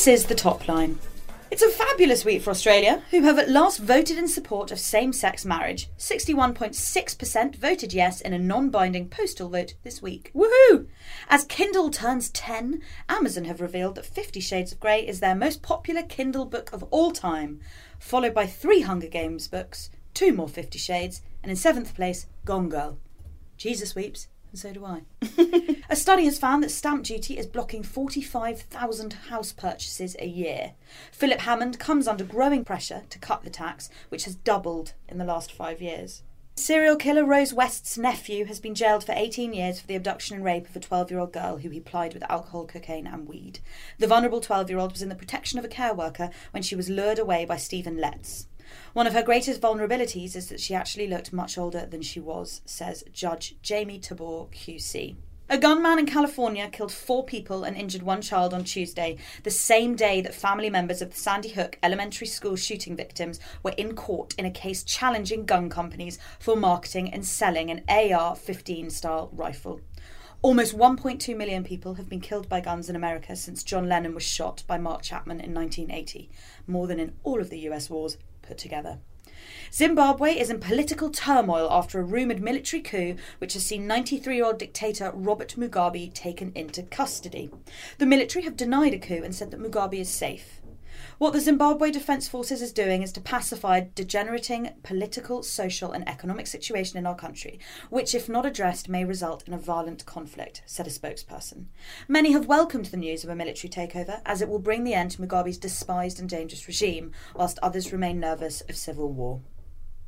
[0.00, 0.98] This is the top line.
[1.50, 5.12] It's a fabulous week for Australia, who have at last voted in support of same
[5.12, 5.90] sex marriage.
[5.98, 10.30] 61.6% voted yes in a non binding postal vote this week.
[10.34, 10.86] Woohoo!
[11.28, 15.60] As Kindle turns 10, Amazon have revealed that Fifty Shades of Grey is their most
[15.60, 17.60] popular Kindle book of all time,
[17.98, 22.70] followed by three Hunger Games books, two more Fifty Shades, and in seventh place, Gone
[22.70, 22.96] Girl.
[23.58, 25.02] Jesus weeps, And so do I.
[25.90, 30.72] a study has found that stamp duty is blocking 45,000 house purchases a year.
[31.12, 35.24] Philip Hammond comes under growing pressure to cut the tax, which has doubled in the
[35.24, 36.22] last five years.
[36.56, 40.44] Serial killer Rose West's nephew has been jailed for 18 years for the abduction and
[40.44, 43.60] rape of a 12 year old girl who he plied with alcohol, cocaine, and weed.
[43.98, 46.76] The vulnerable 12 year old was in the protection of a care worker when she
[46.76, 48.46] was lured away by Stephen Letts.
[48.92, 52.60] One of her greatest vulnerabilities is that she actually looked much older than she was,
[52.64, 55.16] says Judge Jamie Tabor, QC.
[55.52, 59.96] A gunman in California killed four people and injured one child on Tuesday, the same
[59.96, 64.32] day that family members of the Sandy Hook elementary school shooting victims were in court
[64.38, 69.80] in a case challenging gun companies for marketing and selling an AR 15 style rifle.
[70.40, 74.22] Almost 1.2 million people have been killed by guns in America since John Lennon was
[74.22, 76.30] shot by Mark Chapman in 1980,
[76.68, 78.16] more than in all of the US wars
[78.50, 78.98] put together.
[79.72, 84.44] Zimbabwe is in political turmoil after a rumoured military coup which has seen 93 year
[84.44, 87.50] old dictator Robert Mugabe taken into custody.
[87.98, 90.59] The military have denied a coup and said that Mugabe is safe.
[91.20, 96.08] What the Zimbabwe Defence Forces is doing is to pacify a degenerating political, social, and
[96.08, 100.62] economic situation in our country, which, if not addressed, may result in a violent conflict,
[100.64, 101.66] said a spokesperson.
[102.08, 105.10] Many have welcomed the news of a military takeover, as it will bring the end
[105.10, 109.42] to Mugabe's despised and dangerous regime, whilst others remain nervous of civil war.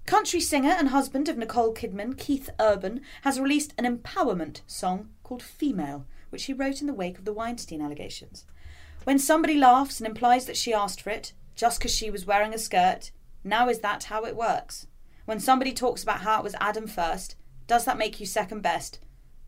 [0.07, 5.42] Country singer and husband of Nicole Kidman, Keith Urban, has released an empowerment song called
[5.42, 8.46] Female, which he wrote in the wake of the Weinstein allegations.
[9.04, 12.54] When somebody laughs and implies that she asked for it, just because she was wearing
[12.54, 13.10] a skirt,
[13.42, 14.86] now is that how it works?
[15.24, 17.34] When somebody talks about how it was Adam first,
[17.66, 19.00] does that make you second best?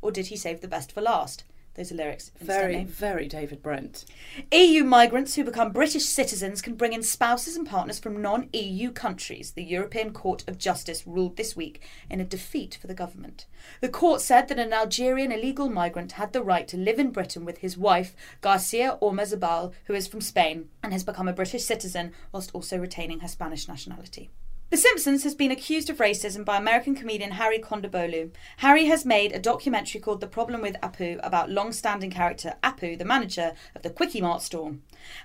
[0.03, 1.45] Or did he save the best for last?
[1.75, 2.31] Those are lyrics.
[2.41, 4.05] Very, very David Brent.
[4.53, 8.93] EU migrants who become British citizens can bring in spouses and partners from non EU
[8.93, 13.47] countries, the European Court of Justice ruled this week in a defeat for the government.
[13.81, 17.45] The court said that an Algerian illegal migrant had the right to live in Britain
[17.45, 22.13] with his wife, Garcia Ormazabal, who is from Spain and has become a British citizen
[22.31, 24.31] whilst also retaining her Spanish nationality.
[24.71, 28.33] The Simpsons has been accused of racism by American comedian Hari Kondabolu.
[28.59, 33.05] Hari has made a documentary called The Problem with Apu about long-standing character Apu, the
[33.05, 34.75] manager of the Kwik-E-Mart store.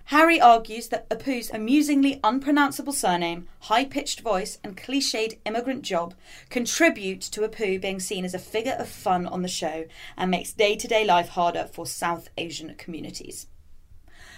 [0.06, 6.14] Hari argues that Apu's amusingly unpronounceable surname, high-pitched voice, and cliched immigrant job
[6.50, 10.54] contribute to Apu being seen as a figure of fun on the show and makes
[10.54, 13.48] day-to-day life harder for South Asian communities.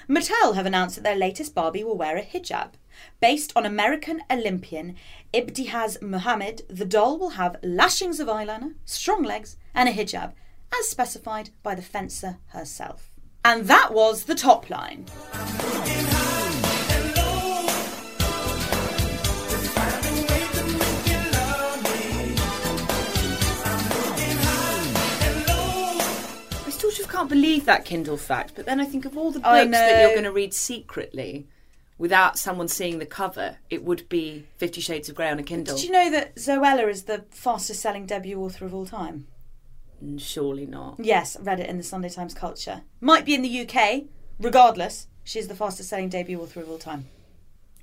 [0.10, 2.72] Mattel have announced that their latest Barbie will wear a hijab.
[3.20, 4.96] Based on American Olympian
[5.34, 10.34] Ibtihaj Muhammad, the doll will have lashings of eyeliner, strong legs, and a hijab,
[10.78, 13.12] as specified by the fencer herself.
[13.44, 15.06] And that was the top line.
[27.22, 30.12] Can't believe that Kindle fact, but then I think of all the books that you're
[30.12, 31.48] going to read secretly
[32.00, 33.58] without someone seeing the cover.
[33.70, 35.76] It would be Fifty Shades of Grey on a Kindle.
[35.76, 39.28] Did you know that Zoella is the fastest selling debut author of all time?
[40.04, 40.96] Mm, Surely not.
[40.98, 42.82] Yes, read it in the Sunday Times Culture.
[43.00, 44.06] Might be in the UK,
[44.40, 47.06] regardless, she's the fastest selling debut author of all time.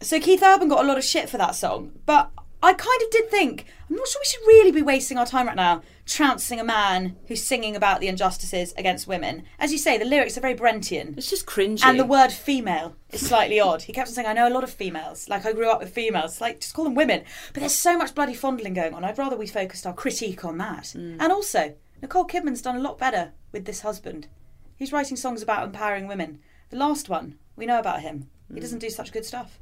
[0.03, 3.11] So Keith Urban got a lot of shit for that song, but I kind of
[3.11, 6.59] did think, I'm not sure we should really be wasting our time right now trouncing
[6.59, 9.45] a man who's singing about the injustices against women.
[9.59, 11.17] As you say, the lyrics are very Brentian.
[11.17, 11.85] It's just cringy.
[11.85, 13.83] And the word female is slightly odd.
[13.83, 15.29] He kept on saying, I know a lot of females.
[15.29, 16.41] Like, I grew up with females.
[16.41, 17.25] Like, just call them women.
[17.53, 19.05] But there's so much bloody fondling going on.
[19.05, 20.95] I'd rather we focused our critique on that.
[20.97, 21.19] Mm.
[21.21, 24.29] And also, Nicole Kidman's done a lot better with this husband.
[24.77, 26.41] He's writing songs about empowering women.
[26.71, 28.31] The last one, we know about him.
[28.49, 28.63] He mm.
[28.63, 29.59] doesn't do such good stuff.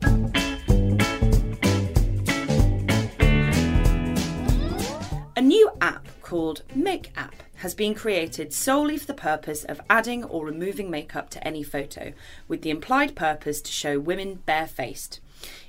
[5.46, 10.90] New app called MakeApp has been created solely for the purpose of adding or removing
[10.90, 12.12] makeup to any photo,
[12.48, 15.20] with the implied purpose to show women barefaced.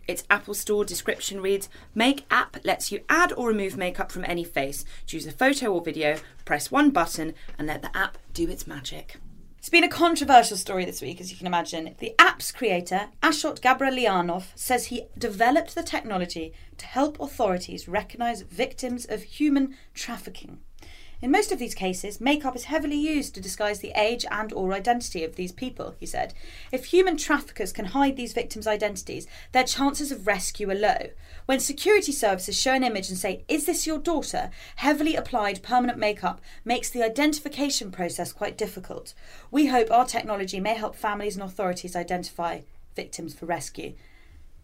[0.08, 4.84] Its Apple Store description reads MakeApp lets you add or remove makeup from any face.
[5.06, 9.18] Choose a photo or video, press one button, and let the app do its magic.
[9.68, 11.94] It's been a controversial story this week, as you can imagine.
[12.00, 19.06] The app's creator, Ashot Gabrelyanov, says he developed the technology to help authorities recognise victims
[19.06, 20.60] of human trafficking.
[21.20, 24.72] In most of these cases, makeup is heavily used to disguise the age and or
[24.72, 26.36] identity of these people, he said.
[26.72, 31.10] If human traffickers can hide these victims' identities, their chances of rescue are low.
[31.48, 35.98] When security services show an image and say, "Is this your daughter?" heavily applied permanent
[35.98, 39.16] makeup makes the identification process quite difficult.
[39.50, 42.62] We hope our technology may help families and authorities identify
[42.96, 43.96] victims for rescue.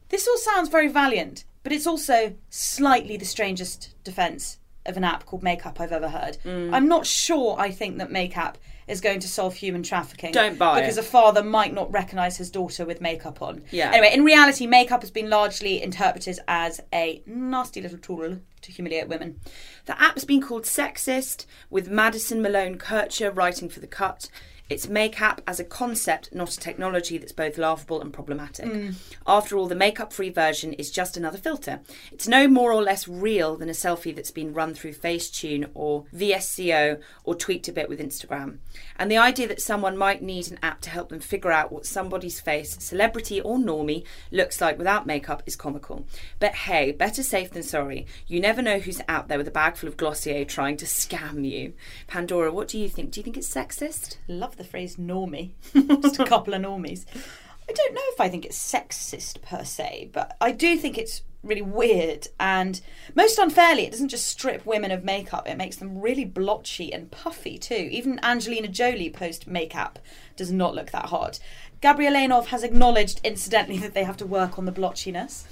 [0.09, 5.25] This all sounds very valiant, but it's also slightly the strangest defence of an app
[5.25, 6.37] called MakeApp I've ever heard.
[6.43, 6.73] Mm.
[6.73, 8.55] I'm not sure I think that MakeApp
[8.87, 10.31] is going to solve human trafficking.
[10.31, 11.01] Don't buy because it.
[11.01, 13.63] a father might not recognise his daughter with makeup on.
[13.71, 13.91] Yeah.
[13.91, 19.07] Anyway, in reality, MakeApp has been largely interpreted as a nasty little tool to humiliate
[19.07, 19.39] women.
[19.85, 24.29] The app's been called sexist, with Madison Malone Kircher writing for The Cut.
[24.69, 28.65] It's MakeApp as a concept, not a technology that's both laughable and problematic.
[28.65, 28.95] Mm.
[29.27, 31.81] After all, the makeup free version is just another filter.
[32.11, 36.05] It's no more or less real than a selfie that's been run through Facetune or
[36.15, 38.59] VSCO or tweaked a bit with Instagram.
[38.97, 41.85] And the idea that someone might need an app to help them figure out what
[41.85, 46.07] somebody's face, celebrity or normie, looks like without makeup is comical.
[46.39, 48.07] But hey, better safe than sorry.
[48.27, 51.47] You never know who's out there with a bag full of Glossier trying to scam
[51.49, 51.73] you.
[52.07, 53.11] Pandora, what do you think?
[53.11, 54.17] Do you think it's sexist?
[54.27, 55.51] Love the phrase normie.
[56.01, 57.05] Just a couple of normies.
[57.67, 61.21] I don't know if I think it's sexist per se, but I do think it's
[61.43, 62.79] really weird and
[63.15, 67.11] most unfairly it doesn't just strip women of makeup it makes them really blotchy and
[67.11, 69.99] puffy too even angelina jolie post makeup
[70.37, 71.39] does not look that hot
[71.81, 75.43] Gabrelyanov has acknowledged incidentally that they have to work on the blotchiness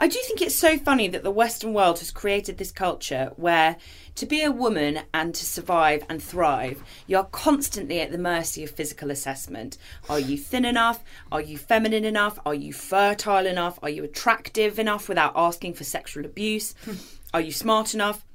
[0.00, 3.76] I do think it's so funny that the Western world has created this culture where
[4.16, 8.70] to be a woman and to survive and thrive, you're constantly at the mercy of
[8.70, 9.78] physical assessment.
[10.10, 11.04] Are you thin enough?
[11.30, 12.38] Are you feminine enough?
[12.44, 13.78] Are you fertile enough?
[13.82, 16.74] Are you attractive enough without asking for sexual abuse?
[16.84, 16.94] Hmm.
[17.32, 18.25] Are you smart enough?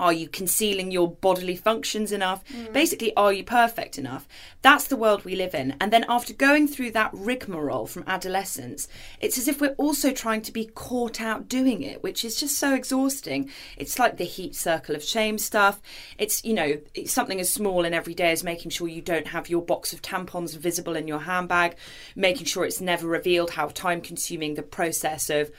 [0.00, 2.42] Are you concealing your bodily functions enough?
[2.48, 2.72] Mm.
[2.72, 4.26] Basically, are you perfect enough?
[4.62, 5.76] That's the world we live in.
[5.80, 8.88] And then after going through that rigmarole from adolescence,
[9.20, 12.56] it's as if we're also trying to be caught out doing it, which is just
[12.56, 13.50] so exhausting.
[13.76, 15.80] It's like the heat circle of shame stuff.
[16.18, 19.50] It's, you know, it's something as small and everyday as making sure you don't have
[19.50, 21.76] your box of tampons visible in your handbag,
[22.16, 25.50] making sure it's never revealed how time consuming the process of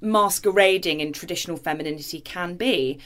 [0.00, 2.98] masquerading in traditional femininity can be.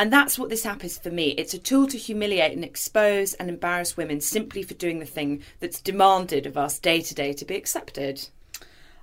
[0.00, 1.32] And that's what this app is for me.
[1.32, 5.42] It's a tool to humiliate and expose and embarrass women simply for doing the thing
[5.58, 8.26] that's demanded of us day to day to be accepted.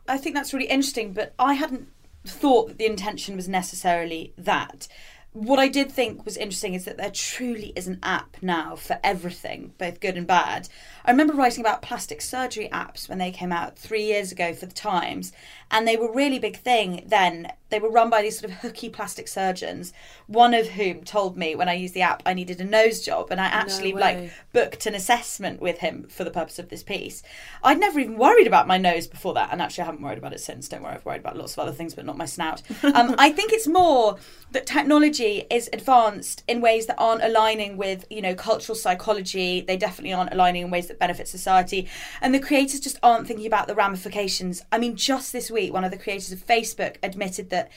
[0.07, 1.87] I think that's really interesting, but I hadn't
[2.25, 4.87] thought that the intention was necessarily that.
[5.33, 8.97] What I did think was interesting is that there truly is an app now for
[9.03, 10.67] everything, both good and bad.
[11.05, 14.65] I remember writing about plastic surgery apps when they came out three years ago for
[14.65, 15.31] the Times,
[15.71, 17.51] and they were really big thing then.
[17.69, 19.91] They were run by these sort of hooky plastic surgeons,
[20.27, 23.27] one of whom told me when I used the app I needed a nose job,
[23.29, 23.99] and I actually way.
[24.01, 27.23] like booked an assessment with him for the purpose of this piece.
[27.63, 30.31] I'd never even worried about my nose before that, and actually I haven't worried about
[30.31, 30.69] it since.
[30.69, 32.61] Don't worry, I've worried about lots of other things, but not my snout.
[32.97, 34.17] Um, I think it's more
[34.51, 39.61] that technology is advanced in ways that aren't aligning with, you know, cultural psychology.
[39.61, 41.89] They definitely aren't aligning in ways that benefit society,
[42.21, 44.63] and the creators just aren't thinking about the ramifications.
[44.71, 47.69] I mean, just this week, one of the creators of Facebook admitted that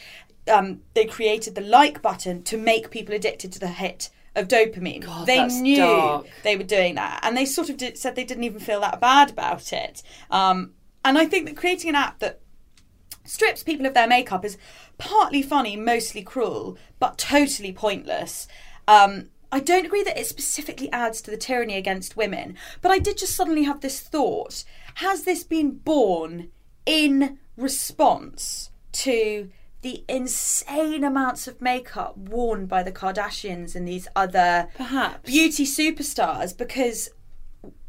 [0.49, 5.05] um, they created the like button to make people addicted to the hit of dopamine.
[5.05, 6.27] God, they knew dark.
[6.43, 9.01] they were doing that, and they sort of did, said they didn't even feel that
[9.01, 10.03] bad about it.
[10.31, 10.73] Um,
[11.05, 12.41] and I think that creating an app that
[13.25, 14.59] strips people of their makeup is
[14.99, 18.47] partly funny, mostly cruel, but totally pointless.
[18.87, 22.99] Um, I don't agree that it specifically adds to the tyranny against women, but I
[22.99, 24.65] did just suddenly have this thought:
[24.97, 26.51] Has this been born
[26.87, 29.51] in response to?
[29.83, 35.31] The insane amounts of makeup worn by the Kardashians and these other Perhaps.
[35.31, 37.09] beauty superstars because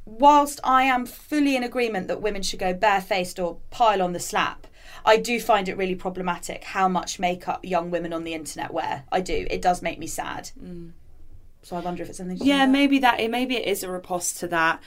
[0.05, 4.21] whilst I am fully in agreement that women should go barefaced or pile on the
[4.21, 4.67] slap,
[5.05, 9.03] I do find it really problematic how much makeup young women on the internet wear.
[9.11, 9.47] I do.
[9.49, 10.51] It does make me sad.
[10.63, 10.91] Mm.
[11.63, 12.37] So I wonder if it's something.
[12.39, 14.81] Yeah, maybe that it maybe it is a riposte to that.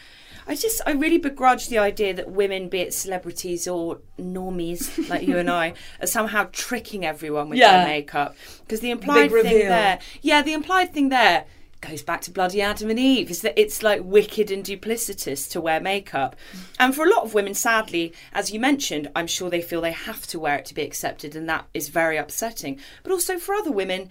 [0.46, 5.26] I just I really begrudge the idea that women, be it celebrities or normies like
[5.26, 7.78] you and I, are somehow tricking everyone with Yeah.
[7.78, 8.36] their makeup.
[8.60, 9.68] Because the implied big thing reveal.
[9.68, 11.44] there, yeah, the implied thing there
[11.80, 13.30] goes back to bloody Adam and Eve.
[13.30, 16.36] Is that it's like wicked and duplicitous to wear makeup,
[16.78, 19.92] and for a lot of women, sadly, as you mentioned, I'm sure they feel they
[19.92, 22.78] have to wear it to be accepted, and that is very upsetting.
[23.02, 24.08] But also for other women.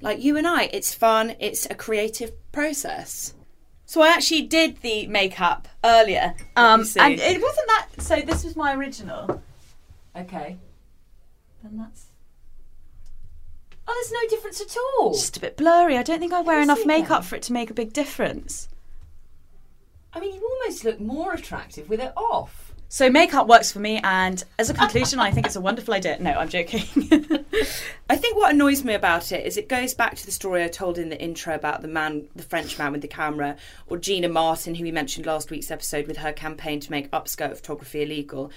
[0.00, 3.32] Like you and I, it's fun, it's a creative process.
[3.86, 7.88] So I actually did the makeup earlier, um, and it wasn't that.
[7.98, 9.42] So this was my original,
[10.16, 10.56] Okay.
[11.62, 12.06] and that's
[13.86, 15.12] Oh, there's no difference at all.
[15.12, 15.98] just a bit blurry.
[15.98, 17.28] I don't think I wear enough makeup that.
[17.28, 18.68] for it to make a big difference.
[20.14, 22.63] I mean, you almost look more attractive with it off.
[22.94, 26.16] So makeup works for me, and as a conclusion, I think it's a wonderful idea.
[26.20, 26.82] No, I'm joking.
[28.08, 30.68] I think what annoys me about it is it goes back to the story I
[30.68, 33.56] told in the intro about the man, the French man with the camera,
[33.88, 37.56] or Gina Martin, who we mentioned last week's episode with her campaign to make upskirt
[37.56, 38.52] photography illegal.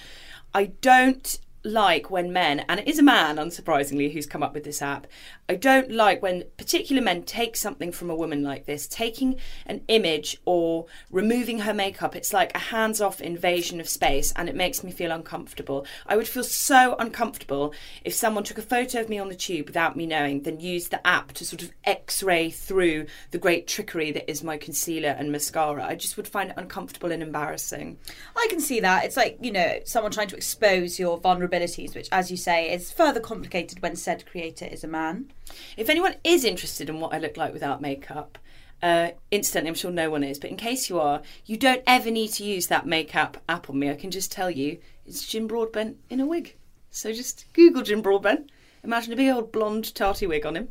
[0.53, 4.65] I don't like when men, and it is a man, unsurprisingly, who's come up with
[4.65, 5.07] this app.
[5.49, 9.81] I don't like when particular men take something from a woman like this, taking an
[9.87, 12.17] image or removing her makeup.
[12.17, 15.85] It's like a hands off invasion of space, and it makes me feel uncomfortable.
[16.05, 17.73] I would feel so uncomfortable
[18.03, 20.91] if someone took a photo of me on the tube without me knowing, then used
[20.91, 25.15] the app to sort of x ray through the great trickery that is my concealer
[25.17, 25.85] and mascara.
[25.85, 27.99] I just would find it uncomfortable and embarrassing.
[28.35, 29.05] I can see that.
[29.05, 32.91] It's like, you know, someone trying to expose your vulnerabilities, which, as you say, is
[32.91, 35.31] further complicated when said creator is a man.
[35.75, 38.37] If anyone is interested in what I look like without makeup,
[38.81, 42.11] uh, instantly, I'm sure no one is, but in case you are, you don't ever
[42.11, 43.89] need to use that makeup app on me.
[43.89, 46.55] I can just tell you it's Jim Broadbent in a wig.
[46.91, 48.51] So just Google Jim Broadbent.
[48.83, 50.69] Imagine a big old blonde tarty wig on him.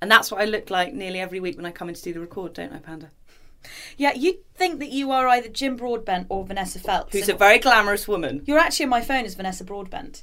[0.00, 2.12] And that's what I look like nearly every week when I come in to do
[2.12, 3.10] the record, don't I, Panda?
[3.96, 7.12] Yeah, you'd think that you are either Jim Broadbent or Vanessa Feltz.
[7.12, 8.42] Who's a very glamorous woman.
[8.46, 10.22] You're actually on my phone as Vanessa Broadbent.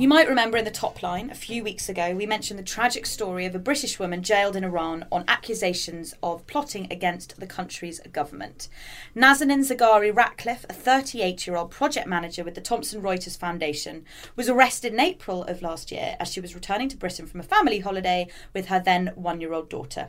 [0.00, 3.04] You might remember in the top line a few weeks ago, we mentioned the tragic
[3.04, 8.00] story of a British woman jailed in Iran on accusations of plotting against the country's
[8.10, 8.70] government.
[9.14, 14.48] Nazanin Zaghari Ratcliffe, a 38 year old project manager with the Thomson Reuters Foundation, was
[14.48, 17.80] arrested in April of last year as she was returning to Britain from a family
[17.80, 20.08] holiday with her then one year old daughter.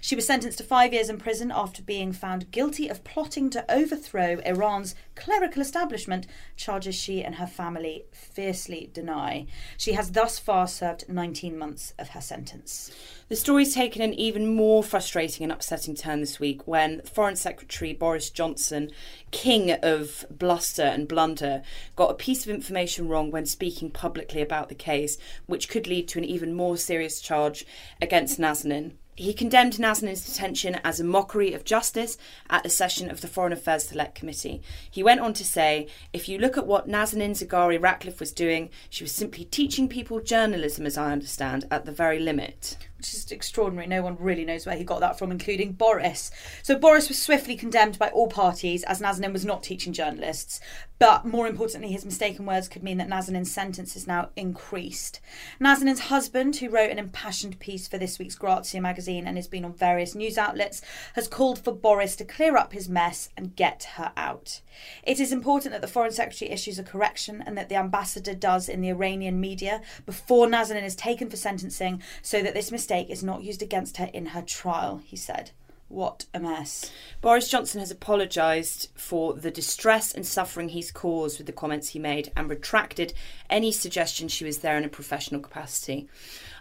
[0.00, 3.64] She was sentenced to five years in prison after being found guilty of plotting to
[3.72, 6.26] overthrow Iran's clerical establishment,
[6.56, 9.46] charges she and her family fiercely deny.
[9.76, 12.90] She has thus far served 19 months of her sentence.
[13.28, 17.92] The story's taken an even more frustrating and upsetting turn this week when Foreign Secretary
[17.92, 18.90] Boris Johnson,
[19.30, 21.62] king of bluster and blunder,
[21.94, 25.16] got a piece of information wrong when speaking publicly about the case,
[25.46, 27.64] which could lead to an even more serious charge
[28.00, 28.92] against Nazanin.
[29.20, 32.16] He condemned Nazanin's detention as a mockery of justice
[32.48, 34.62] at a session of the Foreign Affairs Select Committee.
[34.90, 38.70] He went on to say, if you look at what Nazanin Zaghari Ratcliffe was doing,
[38.88, 42.78] she was simply teaching people journalism, as I understand, at the very limit.
[43.08, 43.86] Is extraordinary.
[43.86, 46.30] No one really knows where he got that from, including Boris.
[46.62, 50.60] So Boris was swiftly condemned by all parties as Nazanin was not teaching journalists.
[51.00, 55.20] But more importantly, his mistaken words could mean that Nazanin's sentence is now increased.
[55.58, 59.64] Nazanin's husband, who wrote an impassioned piece for this week's Grazia magazine and has been
[59.64, 60.82] on various news outlets,
[61.14, 64.60] has called for Boris to clear up his mess and get her out.
[65.02, 68.68] It is important that the Foreign Secretary issues a correction and that the ambassador does
[68.68, 73.22] in the Iranian media before Nazanin is taken for sentencing so that this mistake is
[73.22, 75.50] not used against her in her trial, he said.
[75.88, 76.90] What a mess.
[77.20, 81.98] Boris Johnson has apologised for the distress and suffering he's caused with the comments he
[81.98, 83.12] made and retracted
[83.48, 86.08] any suggestion she was there in a professional capacity.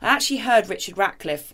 [0.02, 1.54] I actually heard Richard Ratcliffe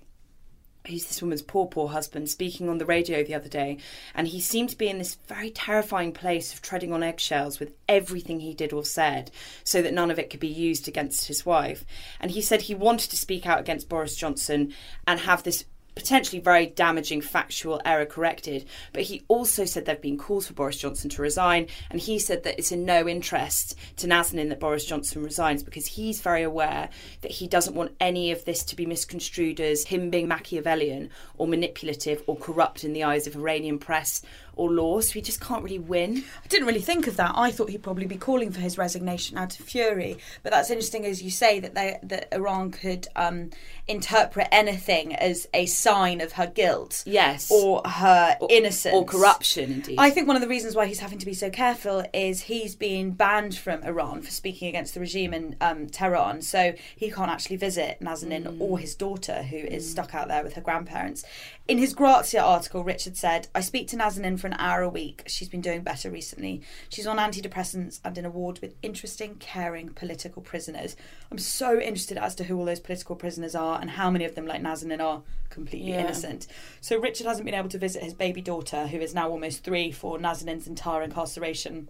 [0.87, 3.77] who's this woman's poor, poor husband, speaking on the radio the other day,
[4.13, 7.73] and he seemed to be in this very terrifying place of treading on eggshells with
[7.87, 9.31] everything he did or said,
[9.63, 11.85] so that none of it could be used against his wife.
[12.19, 14.73] And he said he wanted to speak out against Boris Johnson
[15.07, 15.65] and have this
[15.95, 18.65] potentially very damaging factual error corrected.
[18.93, 22.19] But he also said there have been calls for Boris Johnson to resign, and he
[22.19, 26.43] said that it's in no interest to Nazanin that Boris Johnson resigns because he's very
[26.43, 26.89] aware
[27.21, 31.47] that he doesn't want any of this to be misconstrued as him being Machiavellian or
[31.47, 34.21] manipulative or corrupt in the eyes of Iranian press
[34.55, 35.01] or law.
[35.01, 36.23] So he just can't really win.
[36.43, 37.33] I didn't really think of that.
[37.35, 40.17] I thought he'd probably be calling for his resignation out of fury.
[40.43, 43.49] But that's interesting, as you say, that they that Iran could um,
[43.87, 47.51] interpret anything as a sign of her guilt, Yes.
[47.51, 49.95] or her innocence, or corruption, indeed.
[49.99, 52.75] I think one of the reasons why he's having to be so careful is he's
[52.75, 57.29] been banned from Iran for speaking against the regime in um, Tehran, so he can't
[57.29, 61.23] actually visit Nazanin or his daughter, who is stuck out there with her grandparents.
[61.67, 65.23] In his Grazia article, Richard said, I speak to Nazanin for an hour a week.
[65.27, 66.61] She's been doing better recently.
[66.89, 70.95] She's on antidepressants and in a ward with interesting, caring political prisoners.
[71.31, 74.35] I'm so interested as to who all those political prisoners are and how many of
[74.35, 76.01] them, like Nazanin, are completely Yeah.
[76.01, 76.47] innocent.
[76.81, 79.91] So Richard hasn't been able to visit his baby daughter, who is now almost three,
[79.91, 81.89] for Nazanin's entire incarceration.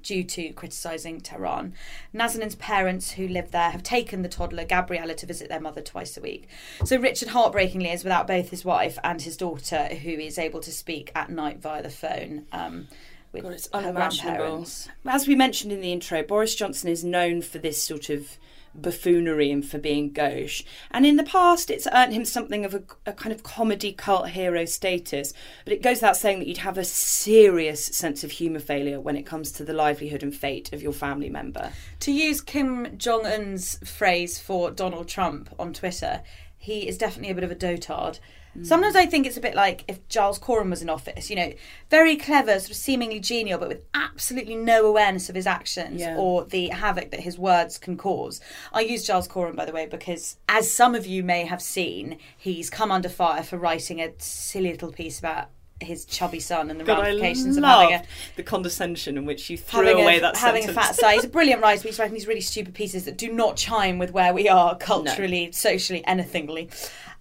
[0.00, 1.74] due to criticising Tehran.
[2.12, 6.16] Nazanin's parents, who live there, have taken the toddler Gabriella to visit their mother twice
[6.16, 6.48] a week.
[6.84, 10.72] So Richard, heartbreakingly, is without both his wife and his daughter, who is able to
[10.72, 12.46] speak at night via the phone.
[12.52, 12.88] Um,
[13.32, 14.36] with God, it's her unimaginable.
[14.38, 14.88] grandparents.
[15.06, 18.38] As we mentioned in the intro, Boris Johnson is known for this sort of
[18.74, 20.62] buffoonery and for being gauche.
[20.90, 24.30] And in the past, it's earned him something of a, a kind of comedy cult
[24.30, 25.32] hero status.
[25.64, 29.16] But it goes without saying that you'd have a serious sense of humour failure when
[29.16, 31.72] it comes to the livelihood and fate of your family member.
[32.00, 36.22] To use Kim Jong Un's phrase for Donald Trump on Twitter,
[36.56, 38.20] he is definitely a bit of a dotard.
[38.56, 38.66] Mm.
[38.66, 41.52] Sometimes I think it's a bit like if Giles Coren was in office, you know,
[41.90, 46.16] very clever, sort of seemingly genial, but with absolutely no awareness of his actions Yeah.
[46.16, 48.40] or the havoc that his words can cause.
[48.72, 52.18] I use Giles Coren, by the way, because as some of you may have seen,
[52.36, 55.48] he's come under fire for writing a silly little piece about
[55.82, 58.02] his chubby son and the God, ramifications of having a
[58.36, 60.86] the condescension in which you threw having away a, that having a sentence.
[60.86, 61.14] fat side.
[61.14, 63.98] He's a brilliant writer, but he's writing these really stupid pieces that do not chime
[63.98, 66.70] with where we are culturally, socially, anythingly.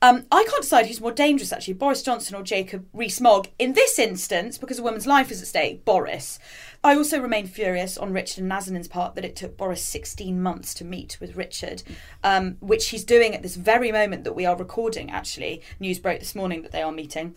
[0.04, 3.50] Um, I can't decide who's more dangerous, actually, Boris Johnson or Jacob Rees-Mogg.
[3.60, 6.40] In this instance, because a woman's life is at stake, Boris.
[6.84, 10.74] I also remain furious on Richard and Nazanin's part that it took Boris 16 months
[10.76, 11.84] to meet with Richard,
[12.24, 15.62] um, which he's doing at this very moment that we are recording, actually.
[15.80, 17.36] News broke this morning that they are meeting.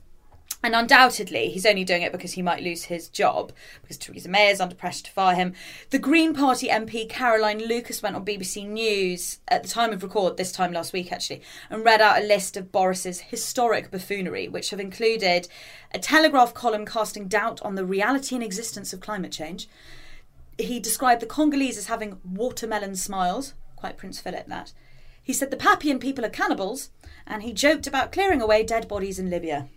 [0.64, 3.52] And undoubtedly, he's only doing it because he might lose his job,
[3.82, 5.52] because Theresa May is under pressure to fire him.
[5.90, 10.38] The Green Party MP Caroline Lucas went on BBC News at the time of record,
[10.38, 14.70] this time last week actually, and read out a list of Boris's historic buffoonery, which
[14.70, 15.48] have included
[15.92, 19.68] a Telegraph column casting doubt on the reality and existence of climate change.
[20.56, 24.72] He described the Congolese as having watermelon smiles, quite Prince Philip that.
[25.22, 26.88] He said the Papuan people are cannibals,
[27.26, 29.68] and he joked about clearing away dead bodies in Libya.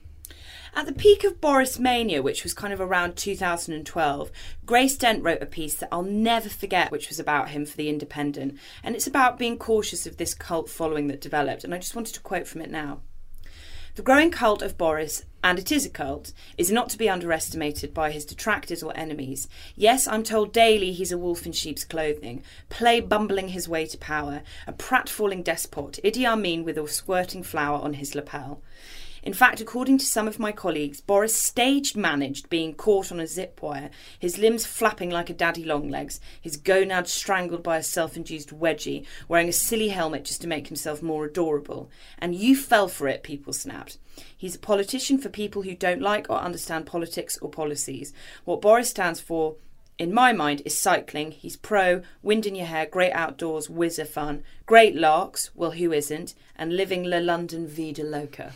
[0.76, 4.32] At the peak of Boris Mania, which was kind of around 2012,
[4.66, 7.90] Grace Dent wrote a piece that I'll never forget, which was about him for The
[7.90, 8.58] Independent.
[8.84, 11.64] And it's about being cautious of this cult following that developed.
[11.64, 13.02] And I just wanted to quote from it now.
[13.98, 17.96] The growing cult of Boris, and it is a cult, is not to be underestimated
[17.96, 19.48] by his detractors or enemies.
[19.76, 23.98] Yes, I'm told daily he's a wolf in sheep's clothing, play bumbling his way to
[23.98, 28.62] power, a pratfalling despot, Idi Amin with a squirting flower on his lapel.
[29.28, 33.28] In fact, according to some of my colleagues, Boris staged managed being caught on a
[33.28, 38.16] zip wire, his limbs flapping like a daddy longlegs, his gonads strangled by a self
[38.16, 41.90] induced wedgie, wearing a silly helmet just to make himself more adorable.
[42.18, 43.98] And you fell for it, people snapped.
[44.38, 48.14] He's a politician for people who don't like or understand politics or policies.
[48.46, 49.58] What Boris stands for
[49.98, 51.32] in my mind, is cycling.
[51.32, 56.34] He's pro, wind in your hair, great outdoors, whizzer fun, great larks, well, who isn't,
[56.56, 58.54] and living La London Vida Loca.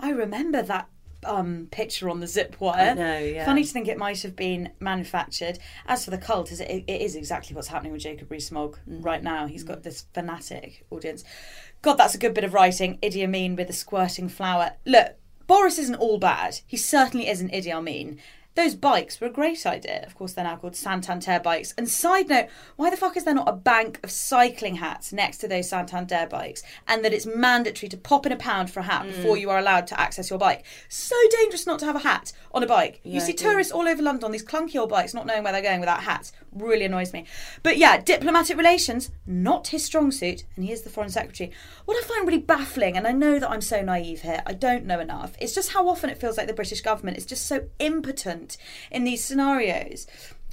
[0.00, 0.88] I remember that
[1.24, 2.94] um, picture on the zip wire.
[2.94, 3.44] Know, yeah.
[3.44, 5.58] Funny to think it might have been manufactured.
[5.86, 9.04] As for the cult, is it, it is exactly what's happening with Jacob Rees-Mogg Mm.
[9.04, 9.46] right now.
[9.46, 11.22] He's got this fanatic audience.
[11.82, 12.98] God, that's a good bit of writing.
[13.02, 14.72] Idi Amin with a squirting flower.
[14.86, 16.60] Look, Boris isn't all bad.
[16.66, 18.18] He certainly isn't Idi Amin.
[18.60, 20.04] Those bikes were a great idea.
[20.06, 21.72] Of course, they're now called Santander bikes.
[21.78, 25.38] And side note, why the fuck is there not a bank of cycling hats next
[25.38, 26.62] to those Santander bikes?
[26.86, 29.40] And that it's mandatory to pop in a pound for a hat before Mm.
[29.40, 30.66] you are allowed to access your bike.
[30.90, 33.00] So dangerous not to have a hat on a bike.
[33.02, 35.62] you see tourists all over London on these clunky old bikes not knowing where they're
[35.62, 36.30] going without hats.
[36.52, 37.24] Really annoys me.
[37.62, 41.50] But yeah, diplomatic relations, not his strong suit, and he is the foreign secretary.
[41.86, 44.84] What I find really baffling, and I know that I'm so naive here, I don't
[44.84, 47.68] know enough, it's just how often it feels like the British government is just so
[47.78, 48.49] impotent
[48.90, 50.06] in these scenarios.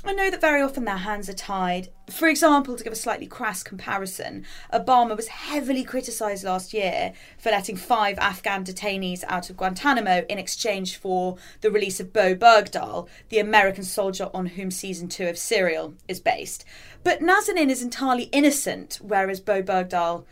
[0.05, 1.89] I know that very often their hands are tied.
[2.09, 7.49] For example, to give a slightly crass comparison, Obama was heavily criticised last year for
[7.49, 13.09] letting five Afghan detainees out of Guantanamo in exchange for the release of Bowe Bergdahl,
[13.29, 16.63] the American soldier on whom season two of Serial is based.
[17.03, 20.25] But Nazanin is entirely innocent, whereas Bowe Bergdahl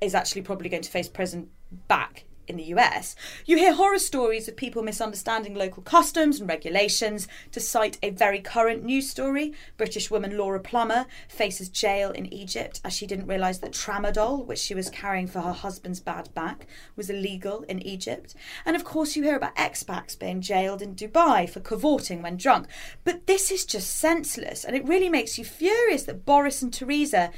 [0.00, 1.50] is actually probably going to face prison
[1.88, 3.14] back in the US.
[3.44, 7.28] You hear horror stories of people misunderstanding local customs and regulations.
[7.52, 12.80] To cite a very current news story, British woman Laura Plummer faces jail in Egypt
[12.84, 16.66] as she didn't realise that tramadol, which she was carrying for her husband's bad back,
[16.96, 18.34] was illegal in Egypt.
[18.64, 22.66] And of course, you hear about expats being jailed in Dubai for cavorting when drunk.
[23.04, 27.30] But this is just senseless, and it really makes you furious that Boris and Theresa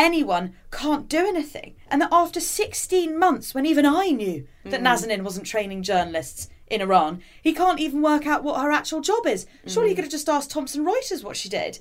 [0.00, 1.76] anyone can't do anything.
[1.88, 4.84] And that after 16 months, when even I knew that mm.
[4.84, 9.26] Nazanin wasn't training journalists in Iran, he can't even work out what her actual job
[9.26, 9.46] is.
[9.66, 9.96] Surely he mm.
[9.96, 11.78] could have just asked Thomson Reuters what she did.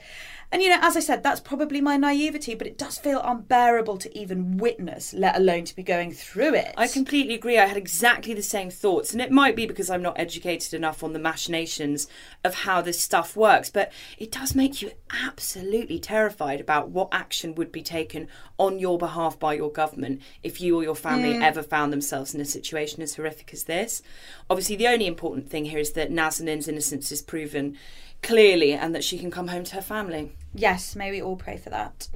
[0.51, 3.97] And you know, as I said, that's probably my naivety, but it does feel unbearable
[3.99, 6.73] to even witness, let alone to be going through it.
[6.75, 7.59] I completely agree.
[7.59, 11.03] I had exactly the same thoughts, and it might be because I'm not educated enough
[11.03, 12.07] on the machinations
[12.43, 14.91] of how this stuff works, but it does make you
[15.23, 18.27] absolutely terrified about what action would be taken
[18.57, 21.43] on your behalf by your government if you or your family Mm.
[21.43, 24.01] ever found themselves in a situation as horrific as this.
[24.49, 27.77] Obviously, the only important thing here is that Nazanin's innocence is proven
[28.23, 30.31] clearly and that she can come home to her family.
[30.53, 32.07] Yes, may we all pray for that.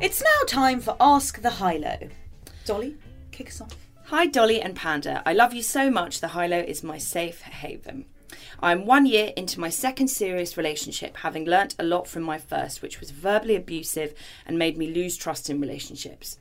[0.00, 2.08] It's now time for Ask the High Low.
[2.64, 2.96] Dolly,
[3.30, 3.76] kick us off.
[4.06, 5.22] Hi, Dolly and Panda.
[5.24, 6.20] I love you so much.
[6.20, 8.06] The High Low is my safe haven.
[8.60, 12.82] I'm one year into my second serious relationship, having learnt a lot from my first,
[12.82, 14.14] which was verbally abusive
[14.46, 16.38] and made me lose trust in relationships.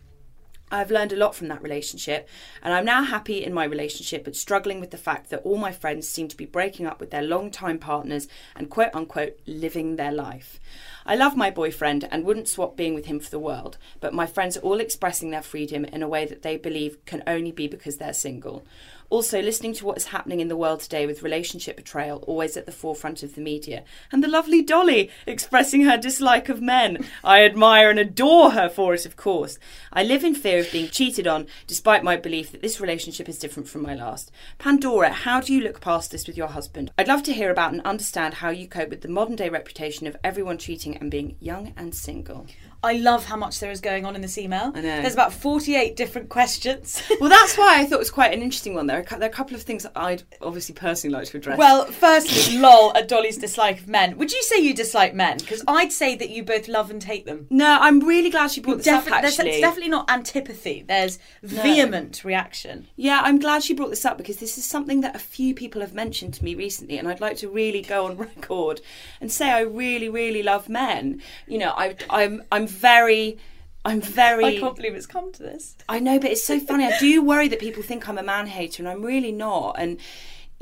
[0.71, 2.29] I've learned a lot from that relationship,
[2.63, 5.73] and I'm now happy in my relationship, but struggling with the fact that all my
[5.73, 10.13] friends seem to be breaking up with their long-time partners and quote unquote living their
[10.13, 10.59] life.
[11.05, 14.25] I love my boyfriend and wouldn't swap being with him for the world, but my
[14.25, 17.67] friends are all expressing their freedom in a way that they believe can only be
[17.67, 18.63] because they're single.
[19.11, 22.65] Also, listening to what is happening in the world today with relationship betrayal always at
[22.65, 27.05] the forefront of the media, and the lovely Dolly expressing her dislike of men.
[27.21, 29.59] I admire and adore her for it, of course.
[29.91, 33.37] I live in fear of being cheated on, despite my belief that this relationship is
[33.37, 34.31] different from my last.
[34.59, 36.93] Pandora, how do you look past this with your husband?
[36.97, 40.07] I'd love to hear about and understand how you cope with the modern day reputation
[40.07, 42.47] of everyone cheating and being young and single.
[42.83, 44.71] I love how much there is going on in this email.
[44.73, 45.01] I know.
[45.01, 47.01] There's about 48 different questions.
[47.21, 48.87] Well, that's why I thought it was quite an interesting one.
[48.87, 51.55] There are, there are a couple of things that I'd obviously personally like to address.
[51.57, 54.17] well, firstly, lol at Dolly's dislike of men.
[54.17, 55.37] Would you say you dislike men?
[55.37, 57.45] Because I'd say that you both love and hate them.
[57.51, 59.23] no, I'm really glad she brought this Defi- up.
[59.23, 60.83] Actually, it's definitely not antipathy.
[60.87, 62.87] There's vehement reaction.
[62.95, 65.81] Yeah, I'm glad she brought this up because this is something that a few people
[65.81, 68.81] have mentioned to me recently, and I'd like to really go on record
[69.19, 71.21] and say I really, really love men.
[71.47, 73.37] You know, I, I'm, I'm very,
[73.85, 74.45] I'm very.
[74.45, 75.75] I can't believe it's come to this.
[75.87, 76.85] I know, but it's so funny.
[76.85, 79.75] I do worry that people think I'm a man hater, and I'm really not.
[79.77, 79.99] And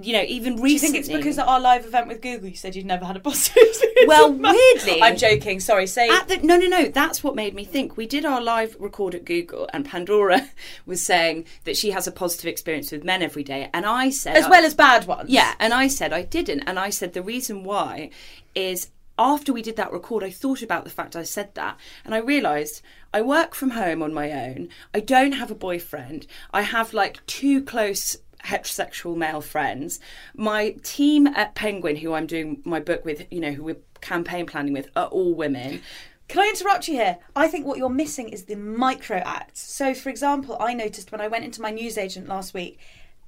[0.01, 2.47] you know, even recently, Do you think it's because at our live event with Google
[2.47, 3.63] you said you'd never had a positive?
[4.07, 5.59] Well, weirdly- I'm joking.
[5.59, 6.85] Sorry, say At the, no, no, no.
[6.87, 7.97] That's what made me think.
[7.97, 10.49] We did our live record at Google, and Pandora
[10.85, 14.37] was saying that she has a positive experience with men every day, and I said,
[14.37, 15.29] as well as bad ones.
[15.29, 18.09] Yeah, and I said I didn't, and I said the reason why
[18.55, 18.89] is
[19.19, 22.19] after we did that record, I thought about the fact I said that, and I
[22.19, 22.81] realised
[23.13, 24.69] I work from home on my own.
[24.93, 26.25] I don't have a boyfriend.
[26.51, 29.99] I have like two close heterosexual male friends.
[30.33, 34.45] My team at Penguin, who I'm doing my book with, you know, who we're campaign
[34.45, 35.81] planning with, are all women.
[36.29, 37.17] Can I interrupt you here?
[37.35, 39.61] I think what you're missing is the micro acts.
[39.61, 42.79] So, for example, I noticed when I went into my newsagent last week,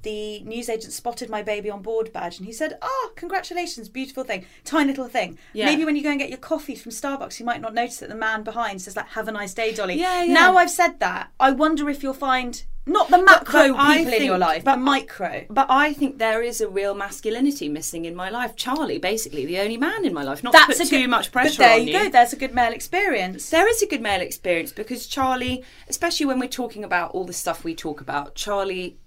[0.03, 4.45] the newsagent spotted my baby on board badge and he said, Oh, congratulations, beautiful thing.
[4.63, 5.37] Tiny little thing.
[5.53, 5.65] Yeah.
[5.65, 8.09] Maybe when you go and get your coffee from Starbucks, you might not notice that
[8.09, 9.95] the man behind says, like, have a nice day, Dolly.
[9.95, 10.33] Yeah, yeah.
[10.33, 14.13] Now I've said that, I wonder if you'll find not the macro but I people
[14.13, 15.45] in your life, but micro.
[15.49, 18.55] But I think there is a real masculinity missing in my life.
[18.55, 20.43] Charlie, basically, the only man in my life.
[20.43, 22.09] Not That's to put too good, much pressure But there on you go.
[22.09, 23.49] There's a good male experience.
[23.49, 27.33] There is a good male experience because Charlie, especially when we're talking about all the
[27.33, 28.97] stuff we talk about, Charlie,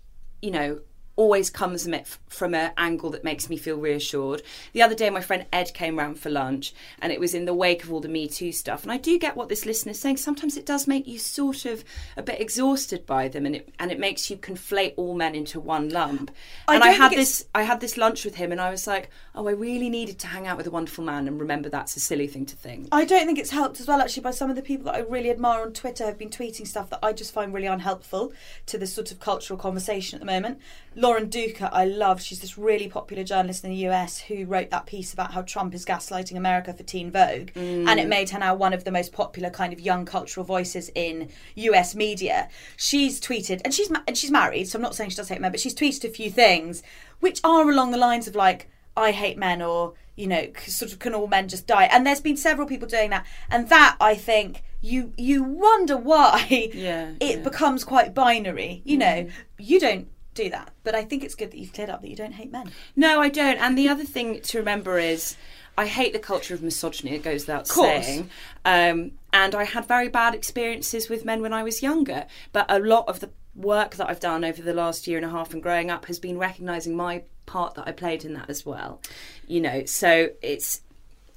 [0.44, 0.80] you know,
[1.16, 4.42] always comes at it f- from an angle that makes me feel reassured.
[4.72, 7.54] The other day, my friend Ed came round for lunch, and it was in the
[7.54, 8.82] wake of all the Me Too stuff.
[8.82, 10.16] And I do get what this listener's saying.
[10.16, 11.84] Sometimes it does make you sort of
[12.16, 15.60] a bit exhausted by them, and it and it makes you conflate all men into
[15.60, 16.30] one lump.
[16.66, 19.10] I and I had this I had this lunch with him, and I was like,
[19.34, 22.00] oh, I really needed to hang out with a wonderful man, and remember that's a
[22.00, 22.88] silly thing to think.
[22.92, 25.00] I don't think it's helped as well, actually, by some of the people that I
[25.00, 28.32] really admire on Twitter have been tweeting stuff that I just find really unhelpful
[28.66, 30.58] to this sort of cultural conversation at the moment.
[31.04, 32.22] Lauren Duca, I love.
[32.22, 35.74] She's this really popular journalist in the US who wrote that piece about how Trump
[35.74, 37.50] is gaslighting America for Teen Vogue.
[37.54, 37.86] Mm.
[37.86, 40.90] And it made her now one of the most popular kind of young cultural voices
[40.94, 42.48] in US media.
[42.78, 45.42] She's tweeted, and she's, ma- and she's married, so I'm not saying she does hate
[45.42, 46.82] men, but she's tweeted a few things
[47.20, 51.00] which are along the lines of like, I hate men or you know sort of
[51.00, 54.14] can all men just die and there's been several people doing that and that I
[54.14, 57.42] think you you wonder why Yeah, it yeah.
[57.42, 59.32] becomes quite binary you know mm.
[59.58, 62.16] you don't do that but I think it's good that you've cleared up that you
[62.16, 63.58] don't hate men No, I don't.
[63.58, 65.36] And the other thing to remember is
[65.76, 68.30] I hate the culture of misogyny, it goes without saying.
[68.64, 72.26] Um, and I had very bad experiences with men when I was younger.
[72.52, 75.30] But a lot of the work that I've done over the last year and a
[75.30, 78.64] half and growing up has been recognising my part that I played in that as
[78.64, 79.00] well.
[79.48, 80.80] You know, so it's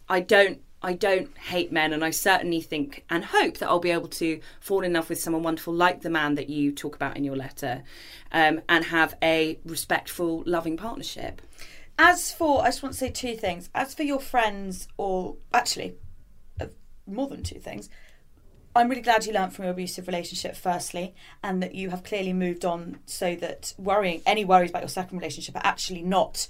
[0.08, 3.92] I don't I don't hate men and I certainly think and hope that I'll be
[3.92, 7.18] able to fall in love with someone wonderful like the man that you talk about
[7.18, 7.84] in your letter
[8.32, 11.42] um, and have a respectful, loving partnership.
[12.00, 13.70] As for, I just want to say two things.
[13.76, 15.96] As for your friends, or actually,
[16.62, 16.68] uh,
[17.06, 17.90] more than two things.
[18.74, 22.32] I'm really glad you learnt from your abusive relationship, firstly, and that you have clearly
[22.32, 26.48] moved on so that worrying, any worries about your second relationship are actually not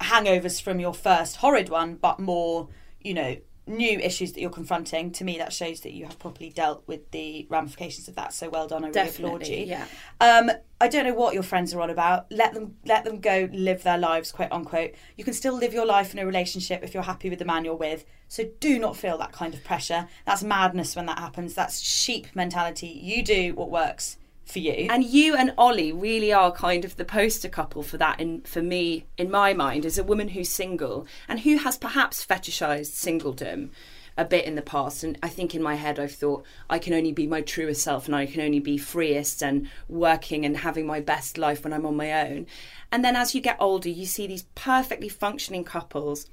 [0.00, 2.68] hangovers from your first horrid one, but more,
[3.00, 3.36] you know,
[3.66, 5.10] new issues that you're confronting.
[5.12, 8.32] To me, that shows that you have properly dealt with the ramifications of that.
[8.32, 8.84] So well done.
[8.84, 9.64] I really applaud you.
[9.64, 9.86] Yeah.
[10.20, 10.50] Um,
[10.80, 12.30] I don't know what your friends are on about.
[12.30, 14.92] Let them let them go live their lives, quote unquote.
[15.16, 17.64] You can still live your life in a relationship if you're happy with the man
[17.64, 18.04] you're with.
[18.28, 20.08] So do not feel that kind of pressure.
[20.24, 21.54] That's madness when that happens.
[21.54, 22.88] That's sheep mentality.
[22.88, 24.16] You do what works
[24.50, 24.88] for you.
[24.90, 28.20] And you and Ollie really are kind of the poster couple for that.
[28.20, 32.24] In for me, in my mind, as a woman who's single and who has perhaps
[32.24, 33.70] fetishized singledom
[34.16, 35.02] a bit in the past.
[35.02, 38.06] And I think in my head, I've thought I can only be my truest self
[38.06, 41.86] and I can only be freest and working and having my best life when I'm
[41.86, 42.46] on my own.
[42.92, 46.26] And then as you get older, you see these perfectly functioning couples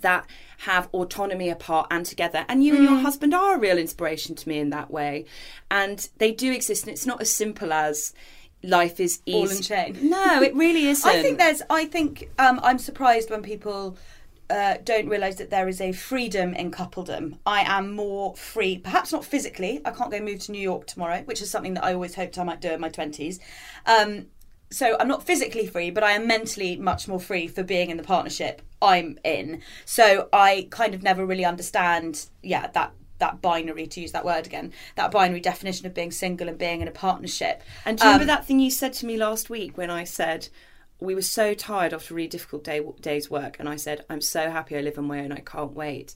[0.00, 0.26] that
[0.58, 2.44] have autonomy apart and together.
[2.48, 5.24] And you and your husband are a real inspiration to me in that way.
[5.70, 8.14] And they do exist, and it's not as simple as
[8.62, 9.56] life is easy.
[9.56, 10.10] and chain.
[10.10, 11.08] No, it really isn't.
[11.08, 11.62] I think there's.
[11.68, 13.96] I think um, I'm surprised when people
[14.50, 17.38] uh, don't realise that there is a freedom in coupledom.
[17.46, 19.80] I am more free, perhaps not physically.
[19.84, 22.38] I can't go move to New York tomorrow, which is something that I always hoped
[22.38, 23.40] I might do in my twenties.
[23.86, 24.26] Um,
[24.72, 27.96] so I'm not physically free, but I am mentally much more free for being in
[27.96, 29.62] the partnership I'm in.
[29.84, 34.46] So I kind of never really understand, yeah, that that binary to use that word
[34.46, 37.62] again, that binary definition of being single and being in a partnership.
[37.84, 40.02] And do you remember Um, that thing you said to me last week when I
[40.02, 40.48] said
[40.98, 44.20] we were so tired after a really difficult day, day's work, and I said I'm
[44.20, 45.30] so happy I live on my own.
[45.30, 46.14] I can't wait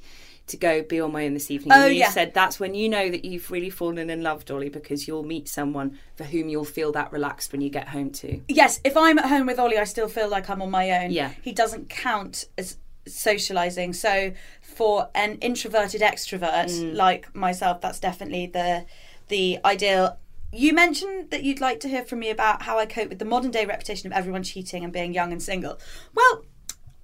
[0.49, 1.73] to go be on my own this evening.
[1.73, 2.11] Oh, and you yeah.
[2.11, 5.49] said that's when you know that you've really fallen in love, Dolly, because you'll meet
[5.49, 8.43] someone for whom you'll feel that relaxed when you get home too.
[8.49, 11.11] Yes, if I'm at home with Ollie, I still feel like I'm on my own.
[11.11, 11.33] Yeah.
[11.43, 12.77] He doesn't count as
[13.07, 13.93] socializing.
[13.93, 14.33] So
[14.63, 16.95] for an introverted extrovert Mm.
[16.95, 18.85] like myself, that's definitely the
[19.29, 20.19] the ideal.
[20.53, 23.25] You mentioned that you'd like to hear from me about how I cope with the
[23.25, 25.79] modern day reputation of everyone cheating and being young and single.
[26.15, 26.45] Well,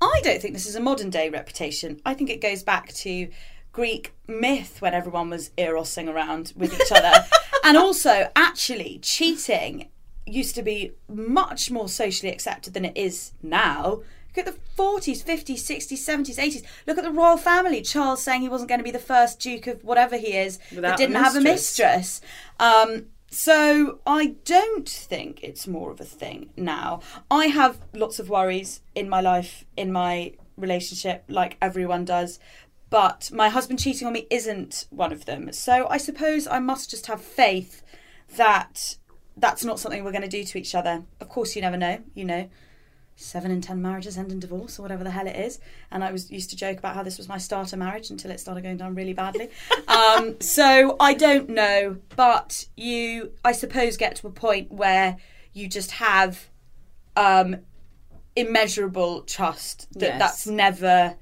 [0.03, 2.01] I don't think this is a modern day reputation.
[2.05, 3.29] I think it goes back to
[3.73, 7.25] Greek myth when everyone was erosing around with each other.
[7.65, 9.89] and also, actually, cheating
[10.27, 14.03] used to be much more socially accepted than it is now.
[14.35, 16.63] Look at the 40s, 50s, 60s, 70s, 80s.
[16.87, 17.83] Look at the royal family.
[17.83, 20.91] Charles saying he wasn't going to be the first Duke of whatever he is Without
[20.91, 22.21] that didn't have a mistress.
[22.21, 22.21] mistress.
[22.59, 27.01] Um, so I don't think it's more of a thing now.
[27.31, 32.39] I have lots of worries in my life, in my relationship, like everyone does.
[32.91, 35.51] But my husband cheating on me isn't one of them.
[35.55, 37.83] So I suppose I must just have faith
[38.37, 38.99] that
[39.35, 41.05] that's not something we're going to do to each other.
[41.19, 42.03] Of course, you never know.
[42.15, 42.51] You know,
[43.23, 45.59] seven in ten marriages end in divorce or whatever the hell it is.
[45.91, 48.41] And I was used to joke about how this was my starter marriage until it
[48.41, 49.49] started going down really badly.
[49.89, 55.17] um, so I don't know, but you, I suppose, get to a point where
[55.53, 56.49] you just have
[57.17, 57.57] um,
[58.37, 60.19] immeasurable trust that Yes.
[60.19, 61.17] that's never.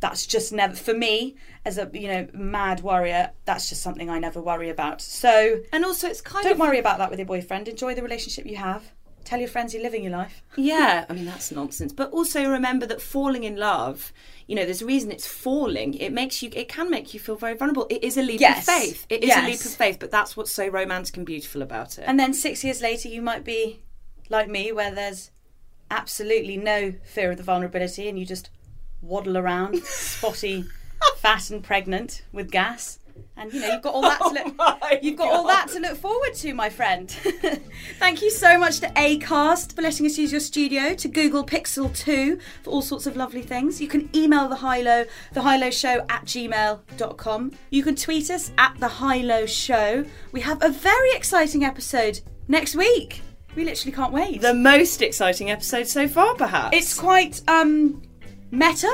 [0.00, 3.30] That's just never for me as a you know mad warrior.
[3.46, 5.00] That's just something I never worry about.
[5.00, 7.68] So And also, it's kind of don't worry about that with your boyfriend.
[7.68, 8.92] Enjoy the relationship you have.
[9.24, 10.42] Tell your friends you're living your life.
[10.56, 11.92] Yeah, I mean that's nonsense.
[11.92, 14.12] But also remember that falling in love,
[14.46, 15.94] you know, there's a reason it's falling.
[15.94, 17.86] It makes you it can make you feel very vulnerable.
[17.90, 18.58] It is a leap Yes.
[18.68, 19.06] of faith.
[19.08, 22.04] It is a leap of faith, but that's what's so romantic and beautiful about it.
[22.06, 23.80] And then six years later, you might be
[24.30, 25.30] like me, where there's
[25.90, 28.50] absolutely no fear of the vulnerability, and you just
[29.02, 30.64] waddle around, spotty,
[31.16, 32.98] fat, and pregnant with gas.
[33.36, 34.56] And you know you've got all that to look.
[34.56, 37.10] my you've got all that to look forward to, my friend.
[37.98, 41.94] Thank you so much to Acast for letting us use your studio, to Google Pixel
[41.96, 43.80] 2 for all sorts of lovely things.
[43.80, 47.52] You can email the High Low, the High Low Show at gmail.com.
[47.70, 50.04] You can tweet us at the High Low Show.
[50.32, 53.22] We have a very exciting episode next week.
[53.56, 54.40] We literally can't wait.
[54.40, 56.76] the most exciting episode so far, perhaps.
[56.76, 58.02] it's quite um
[58.50, 58.92] meta.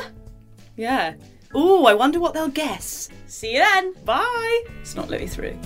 [0.77, 1.14] yeah.
[1.55, 3.09] Ooh, I wonder what they'll guess.
[3.26, 3.94] See you then.
[4.05, 4.64] Bye.
[4.80, 5.57] It's not Louis Theroux.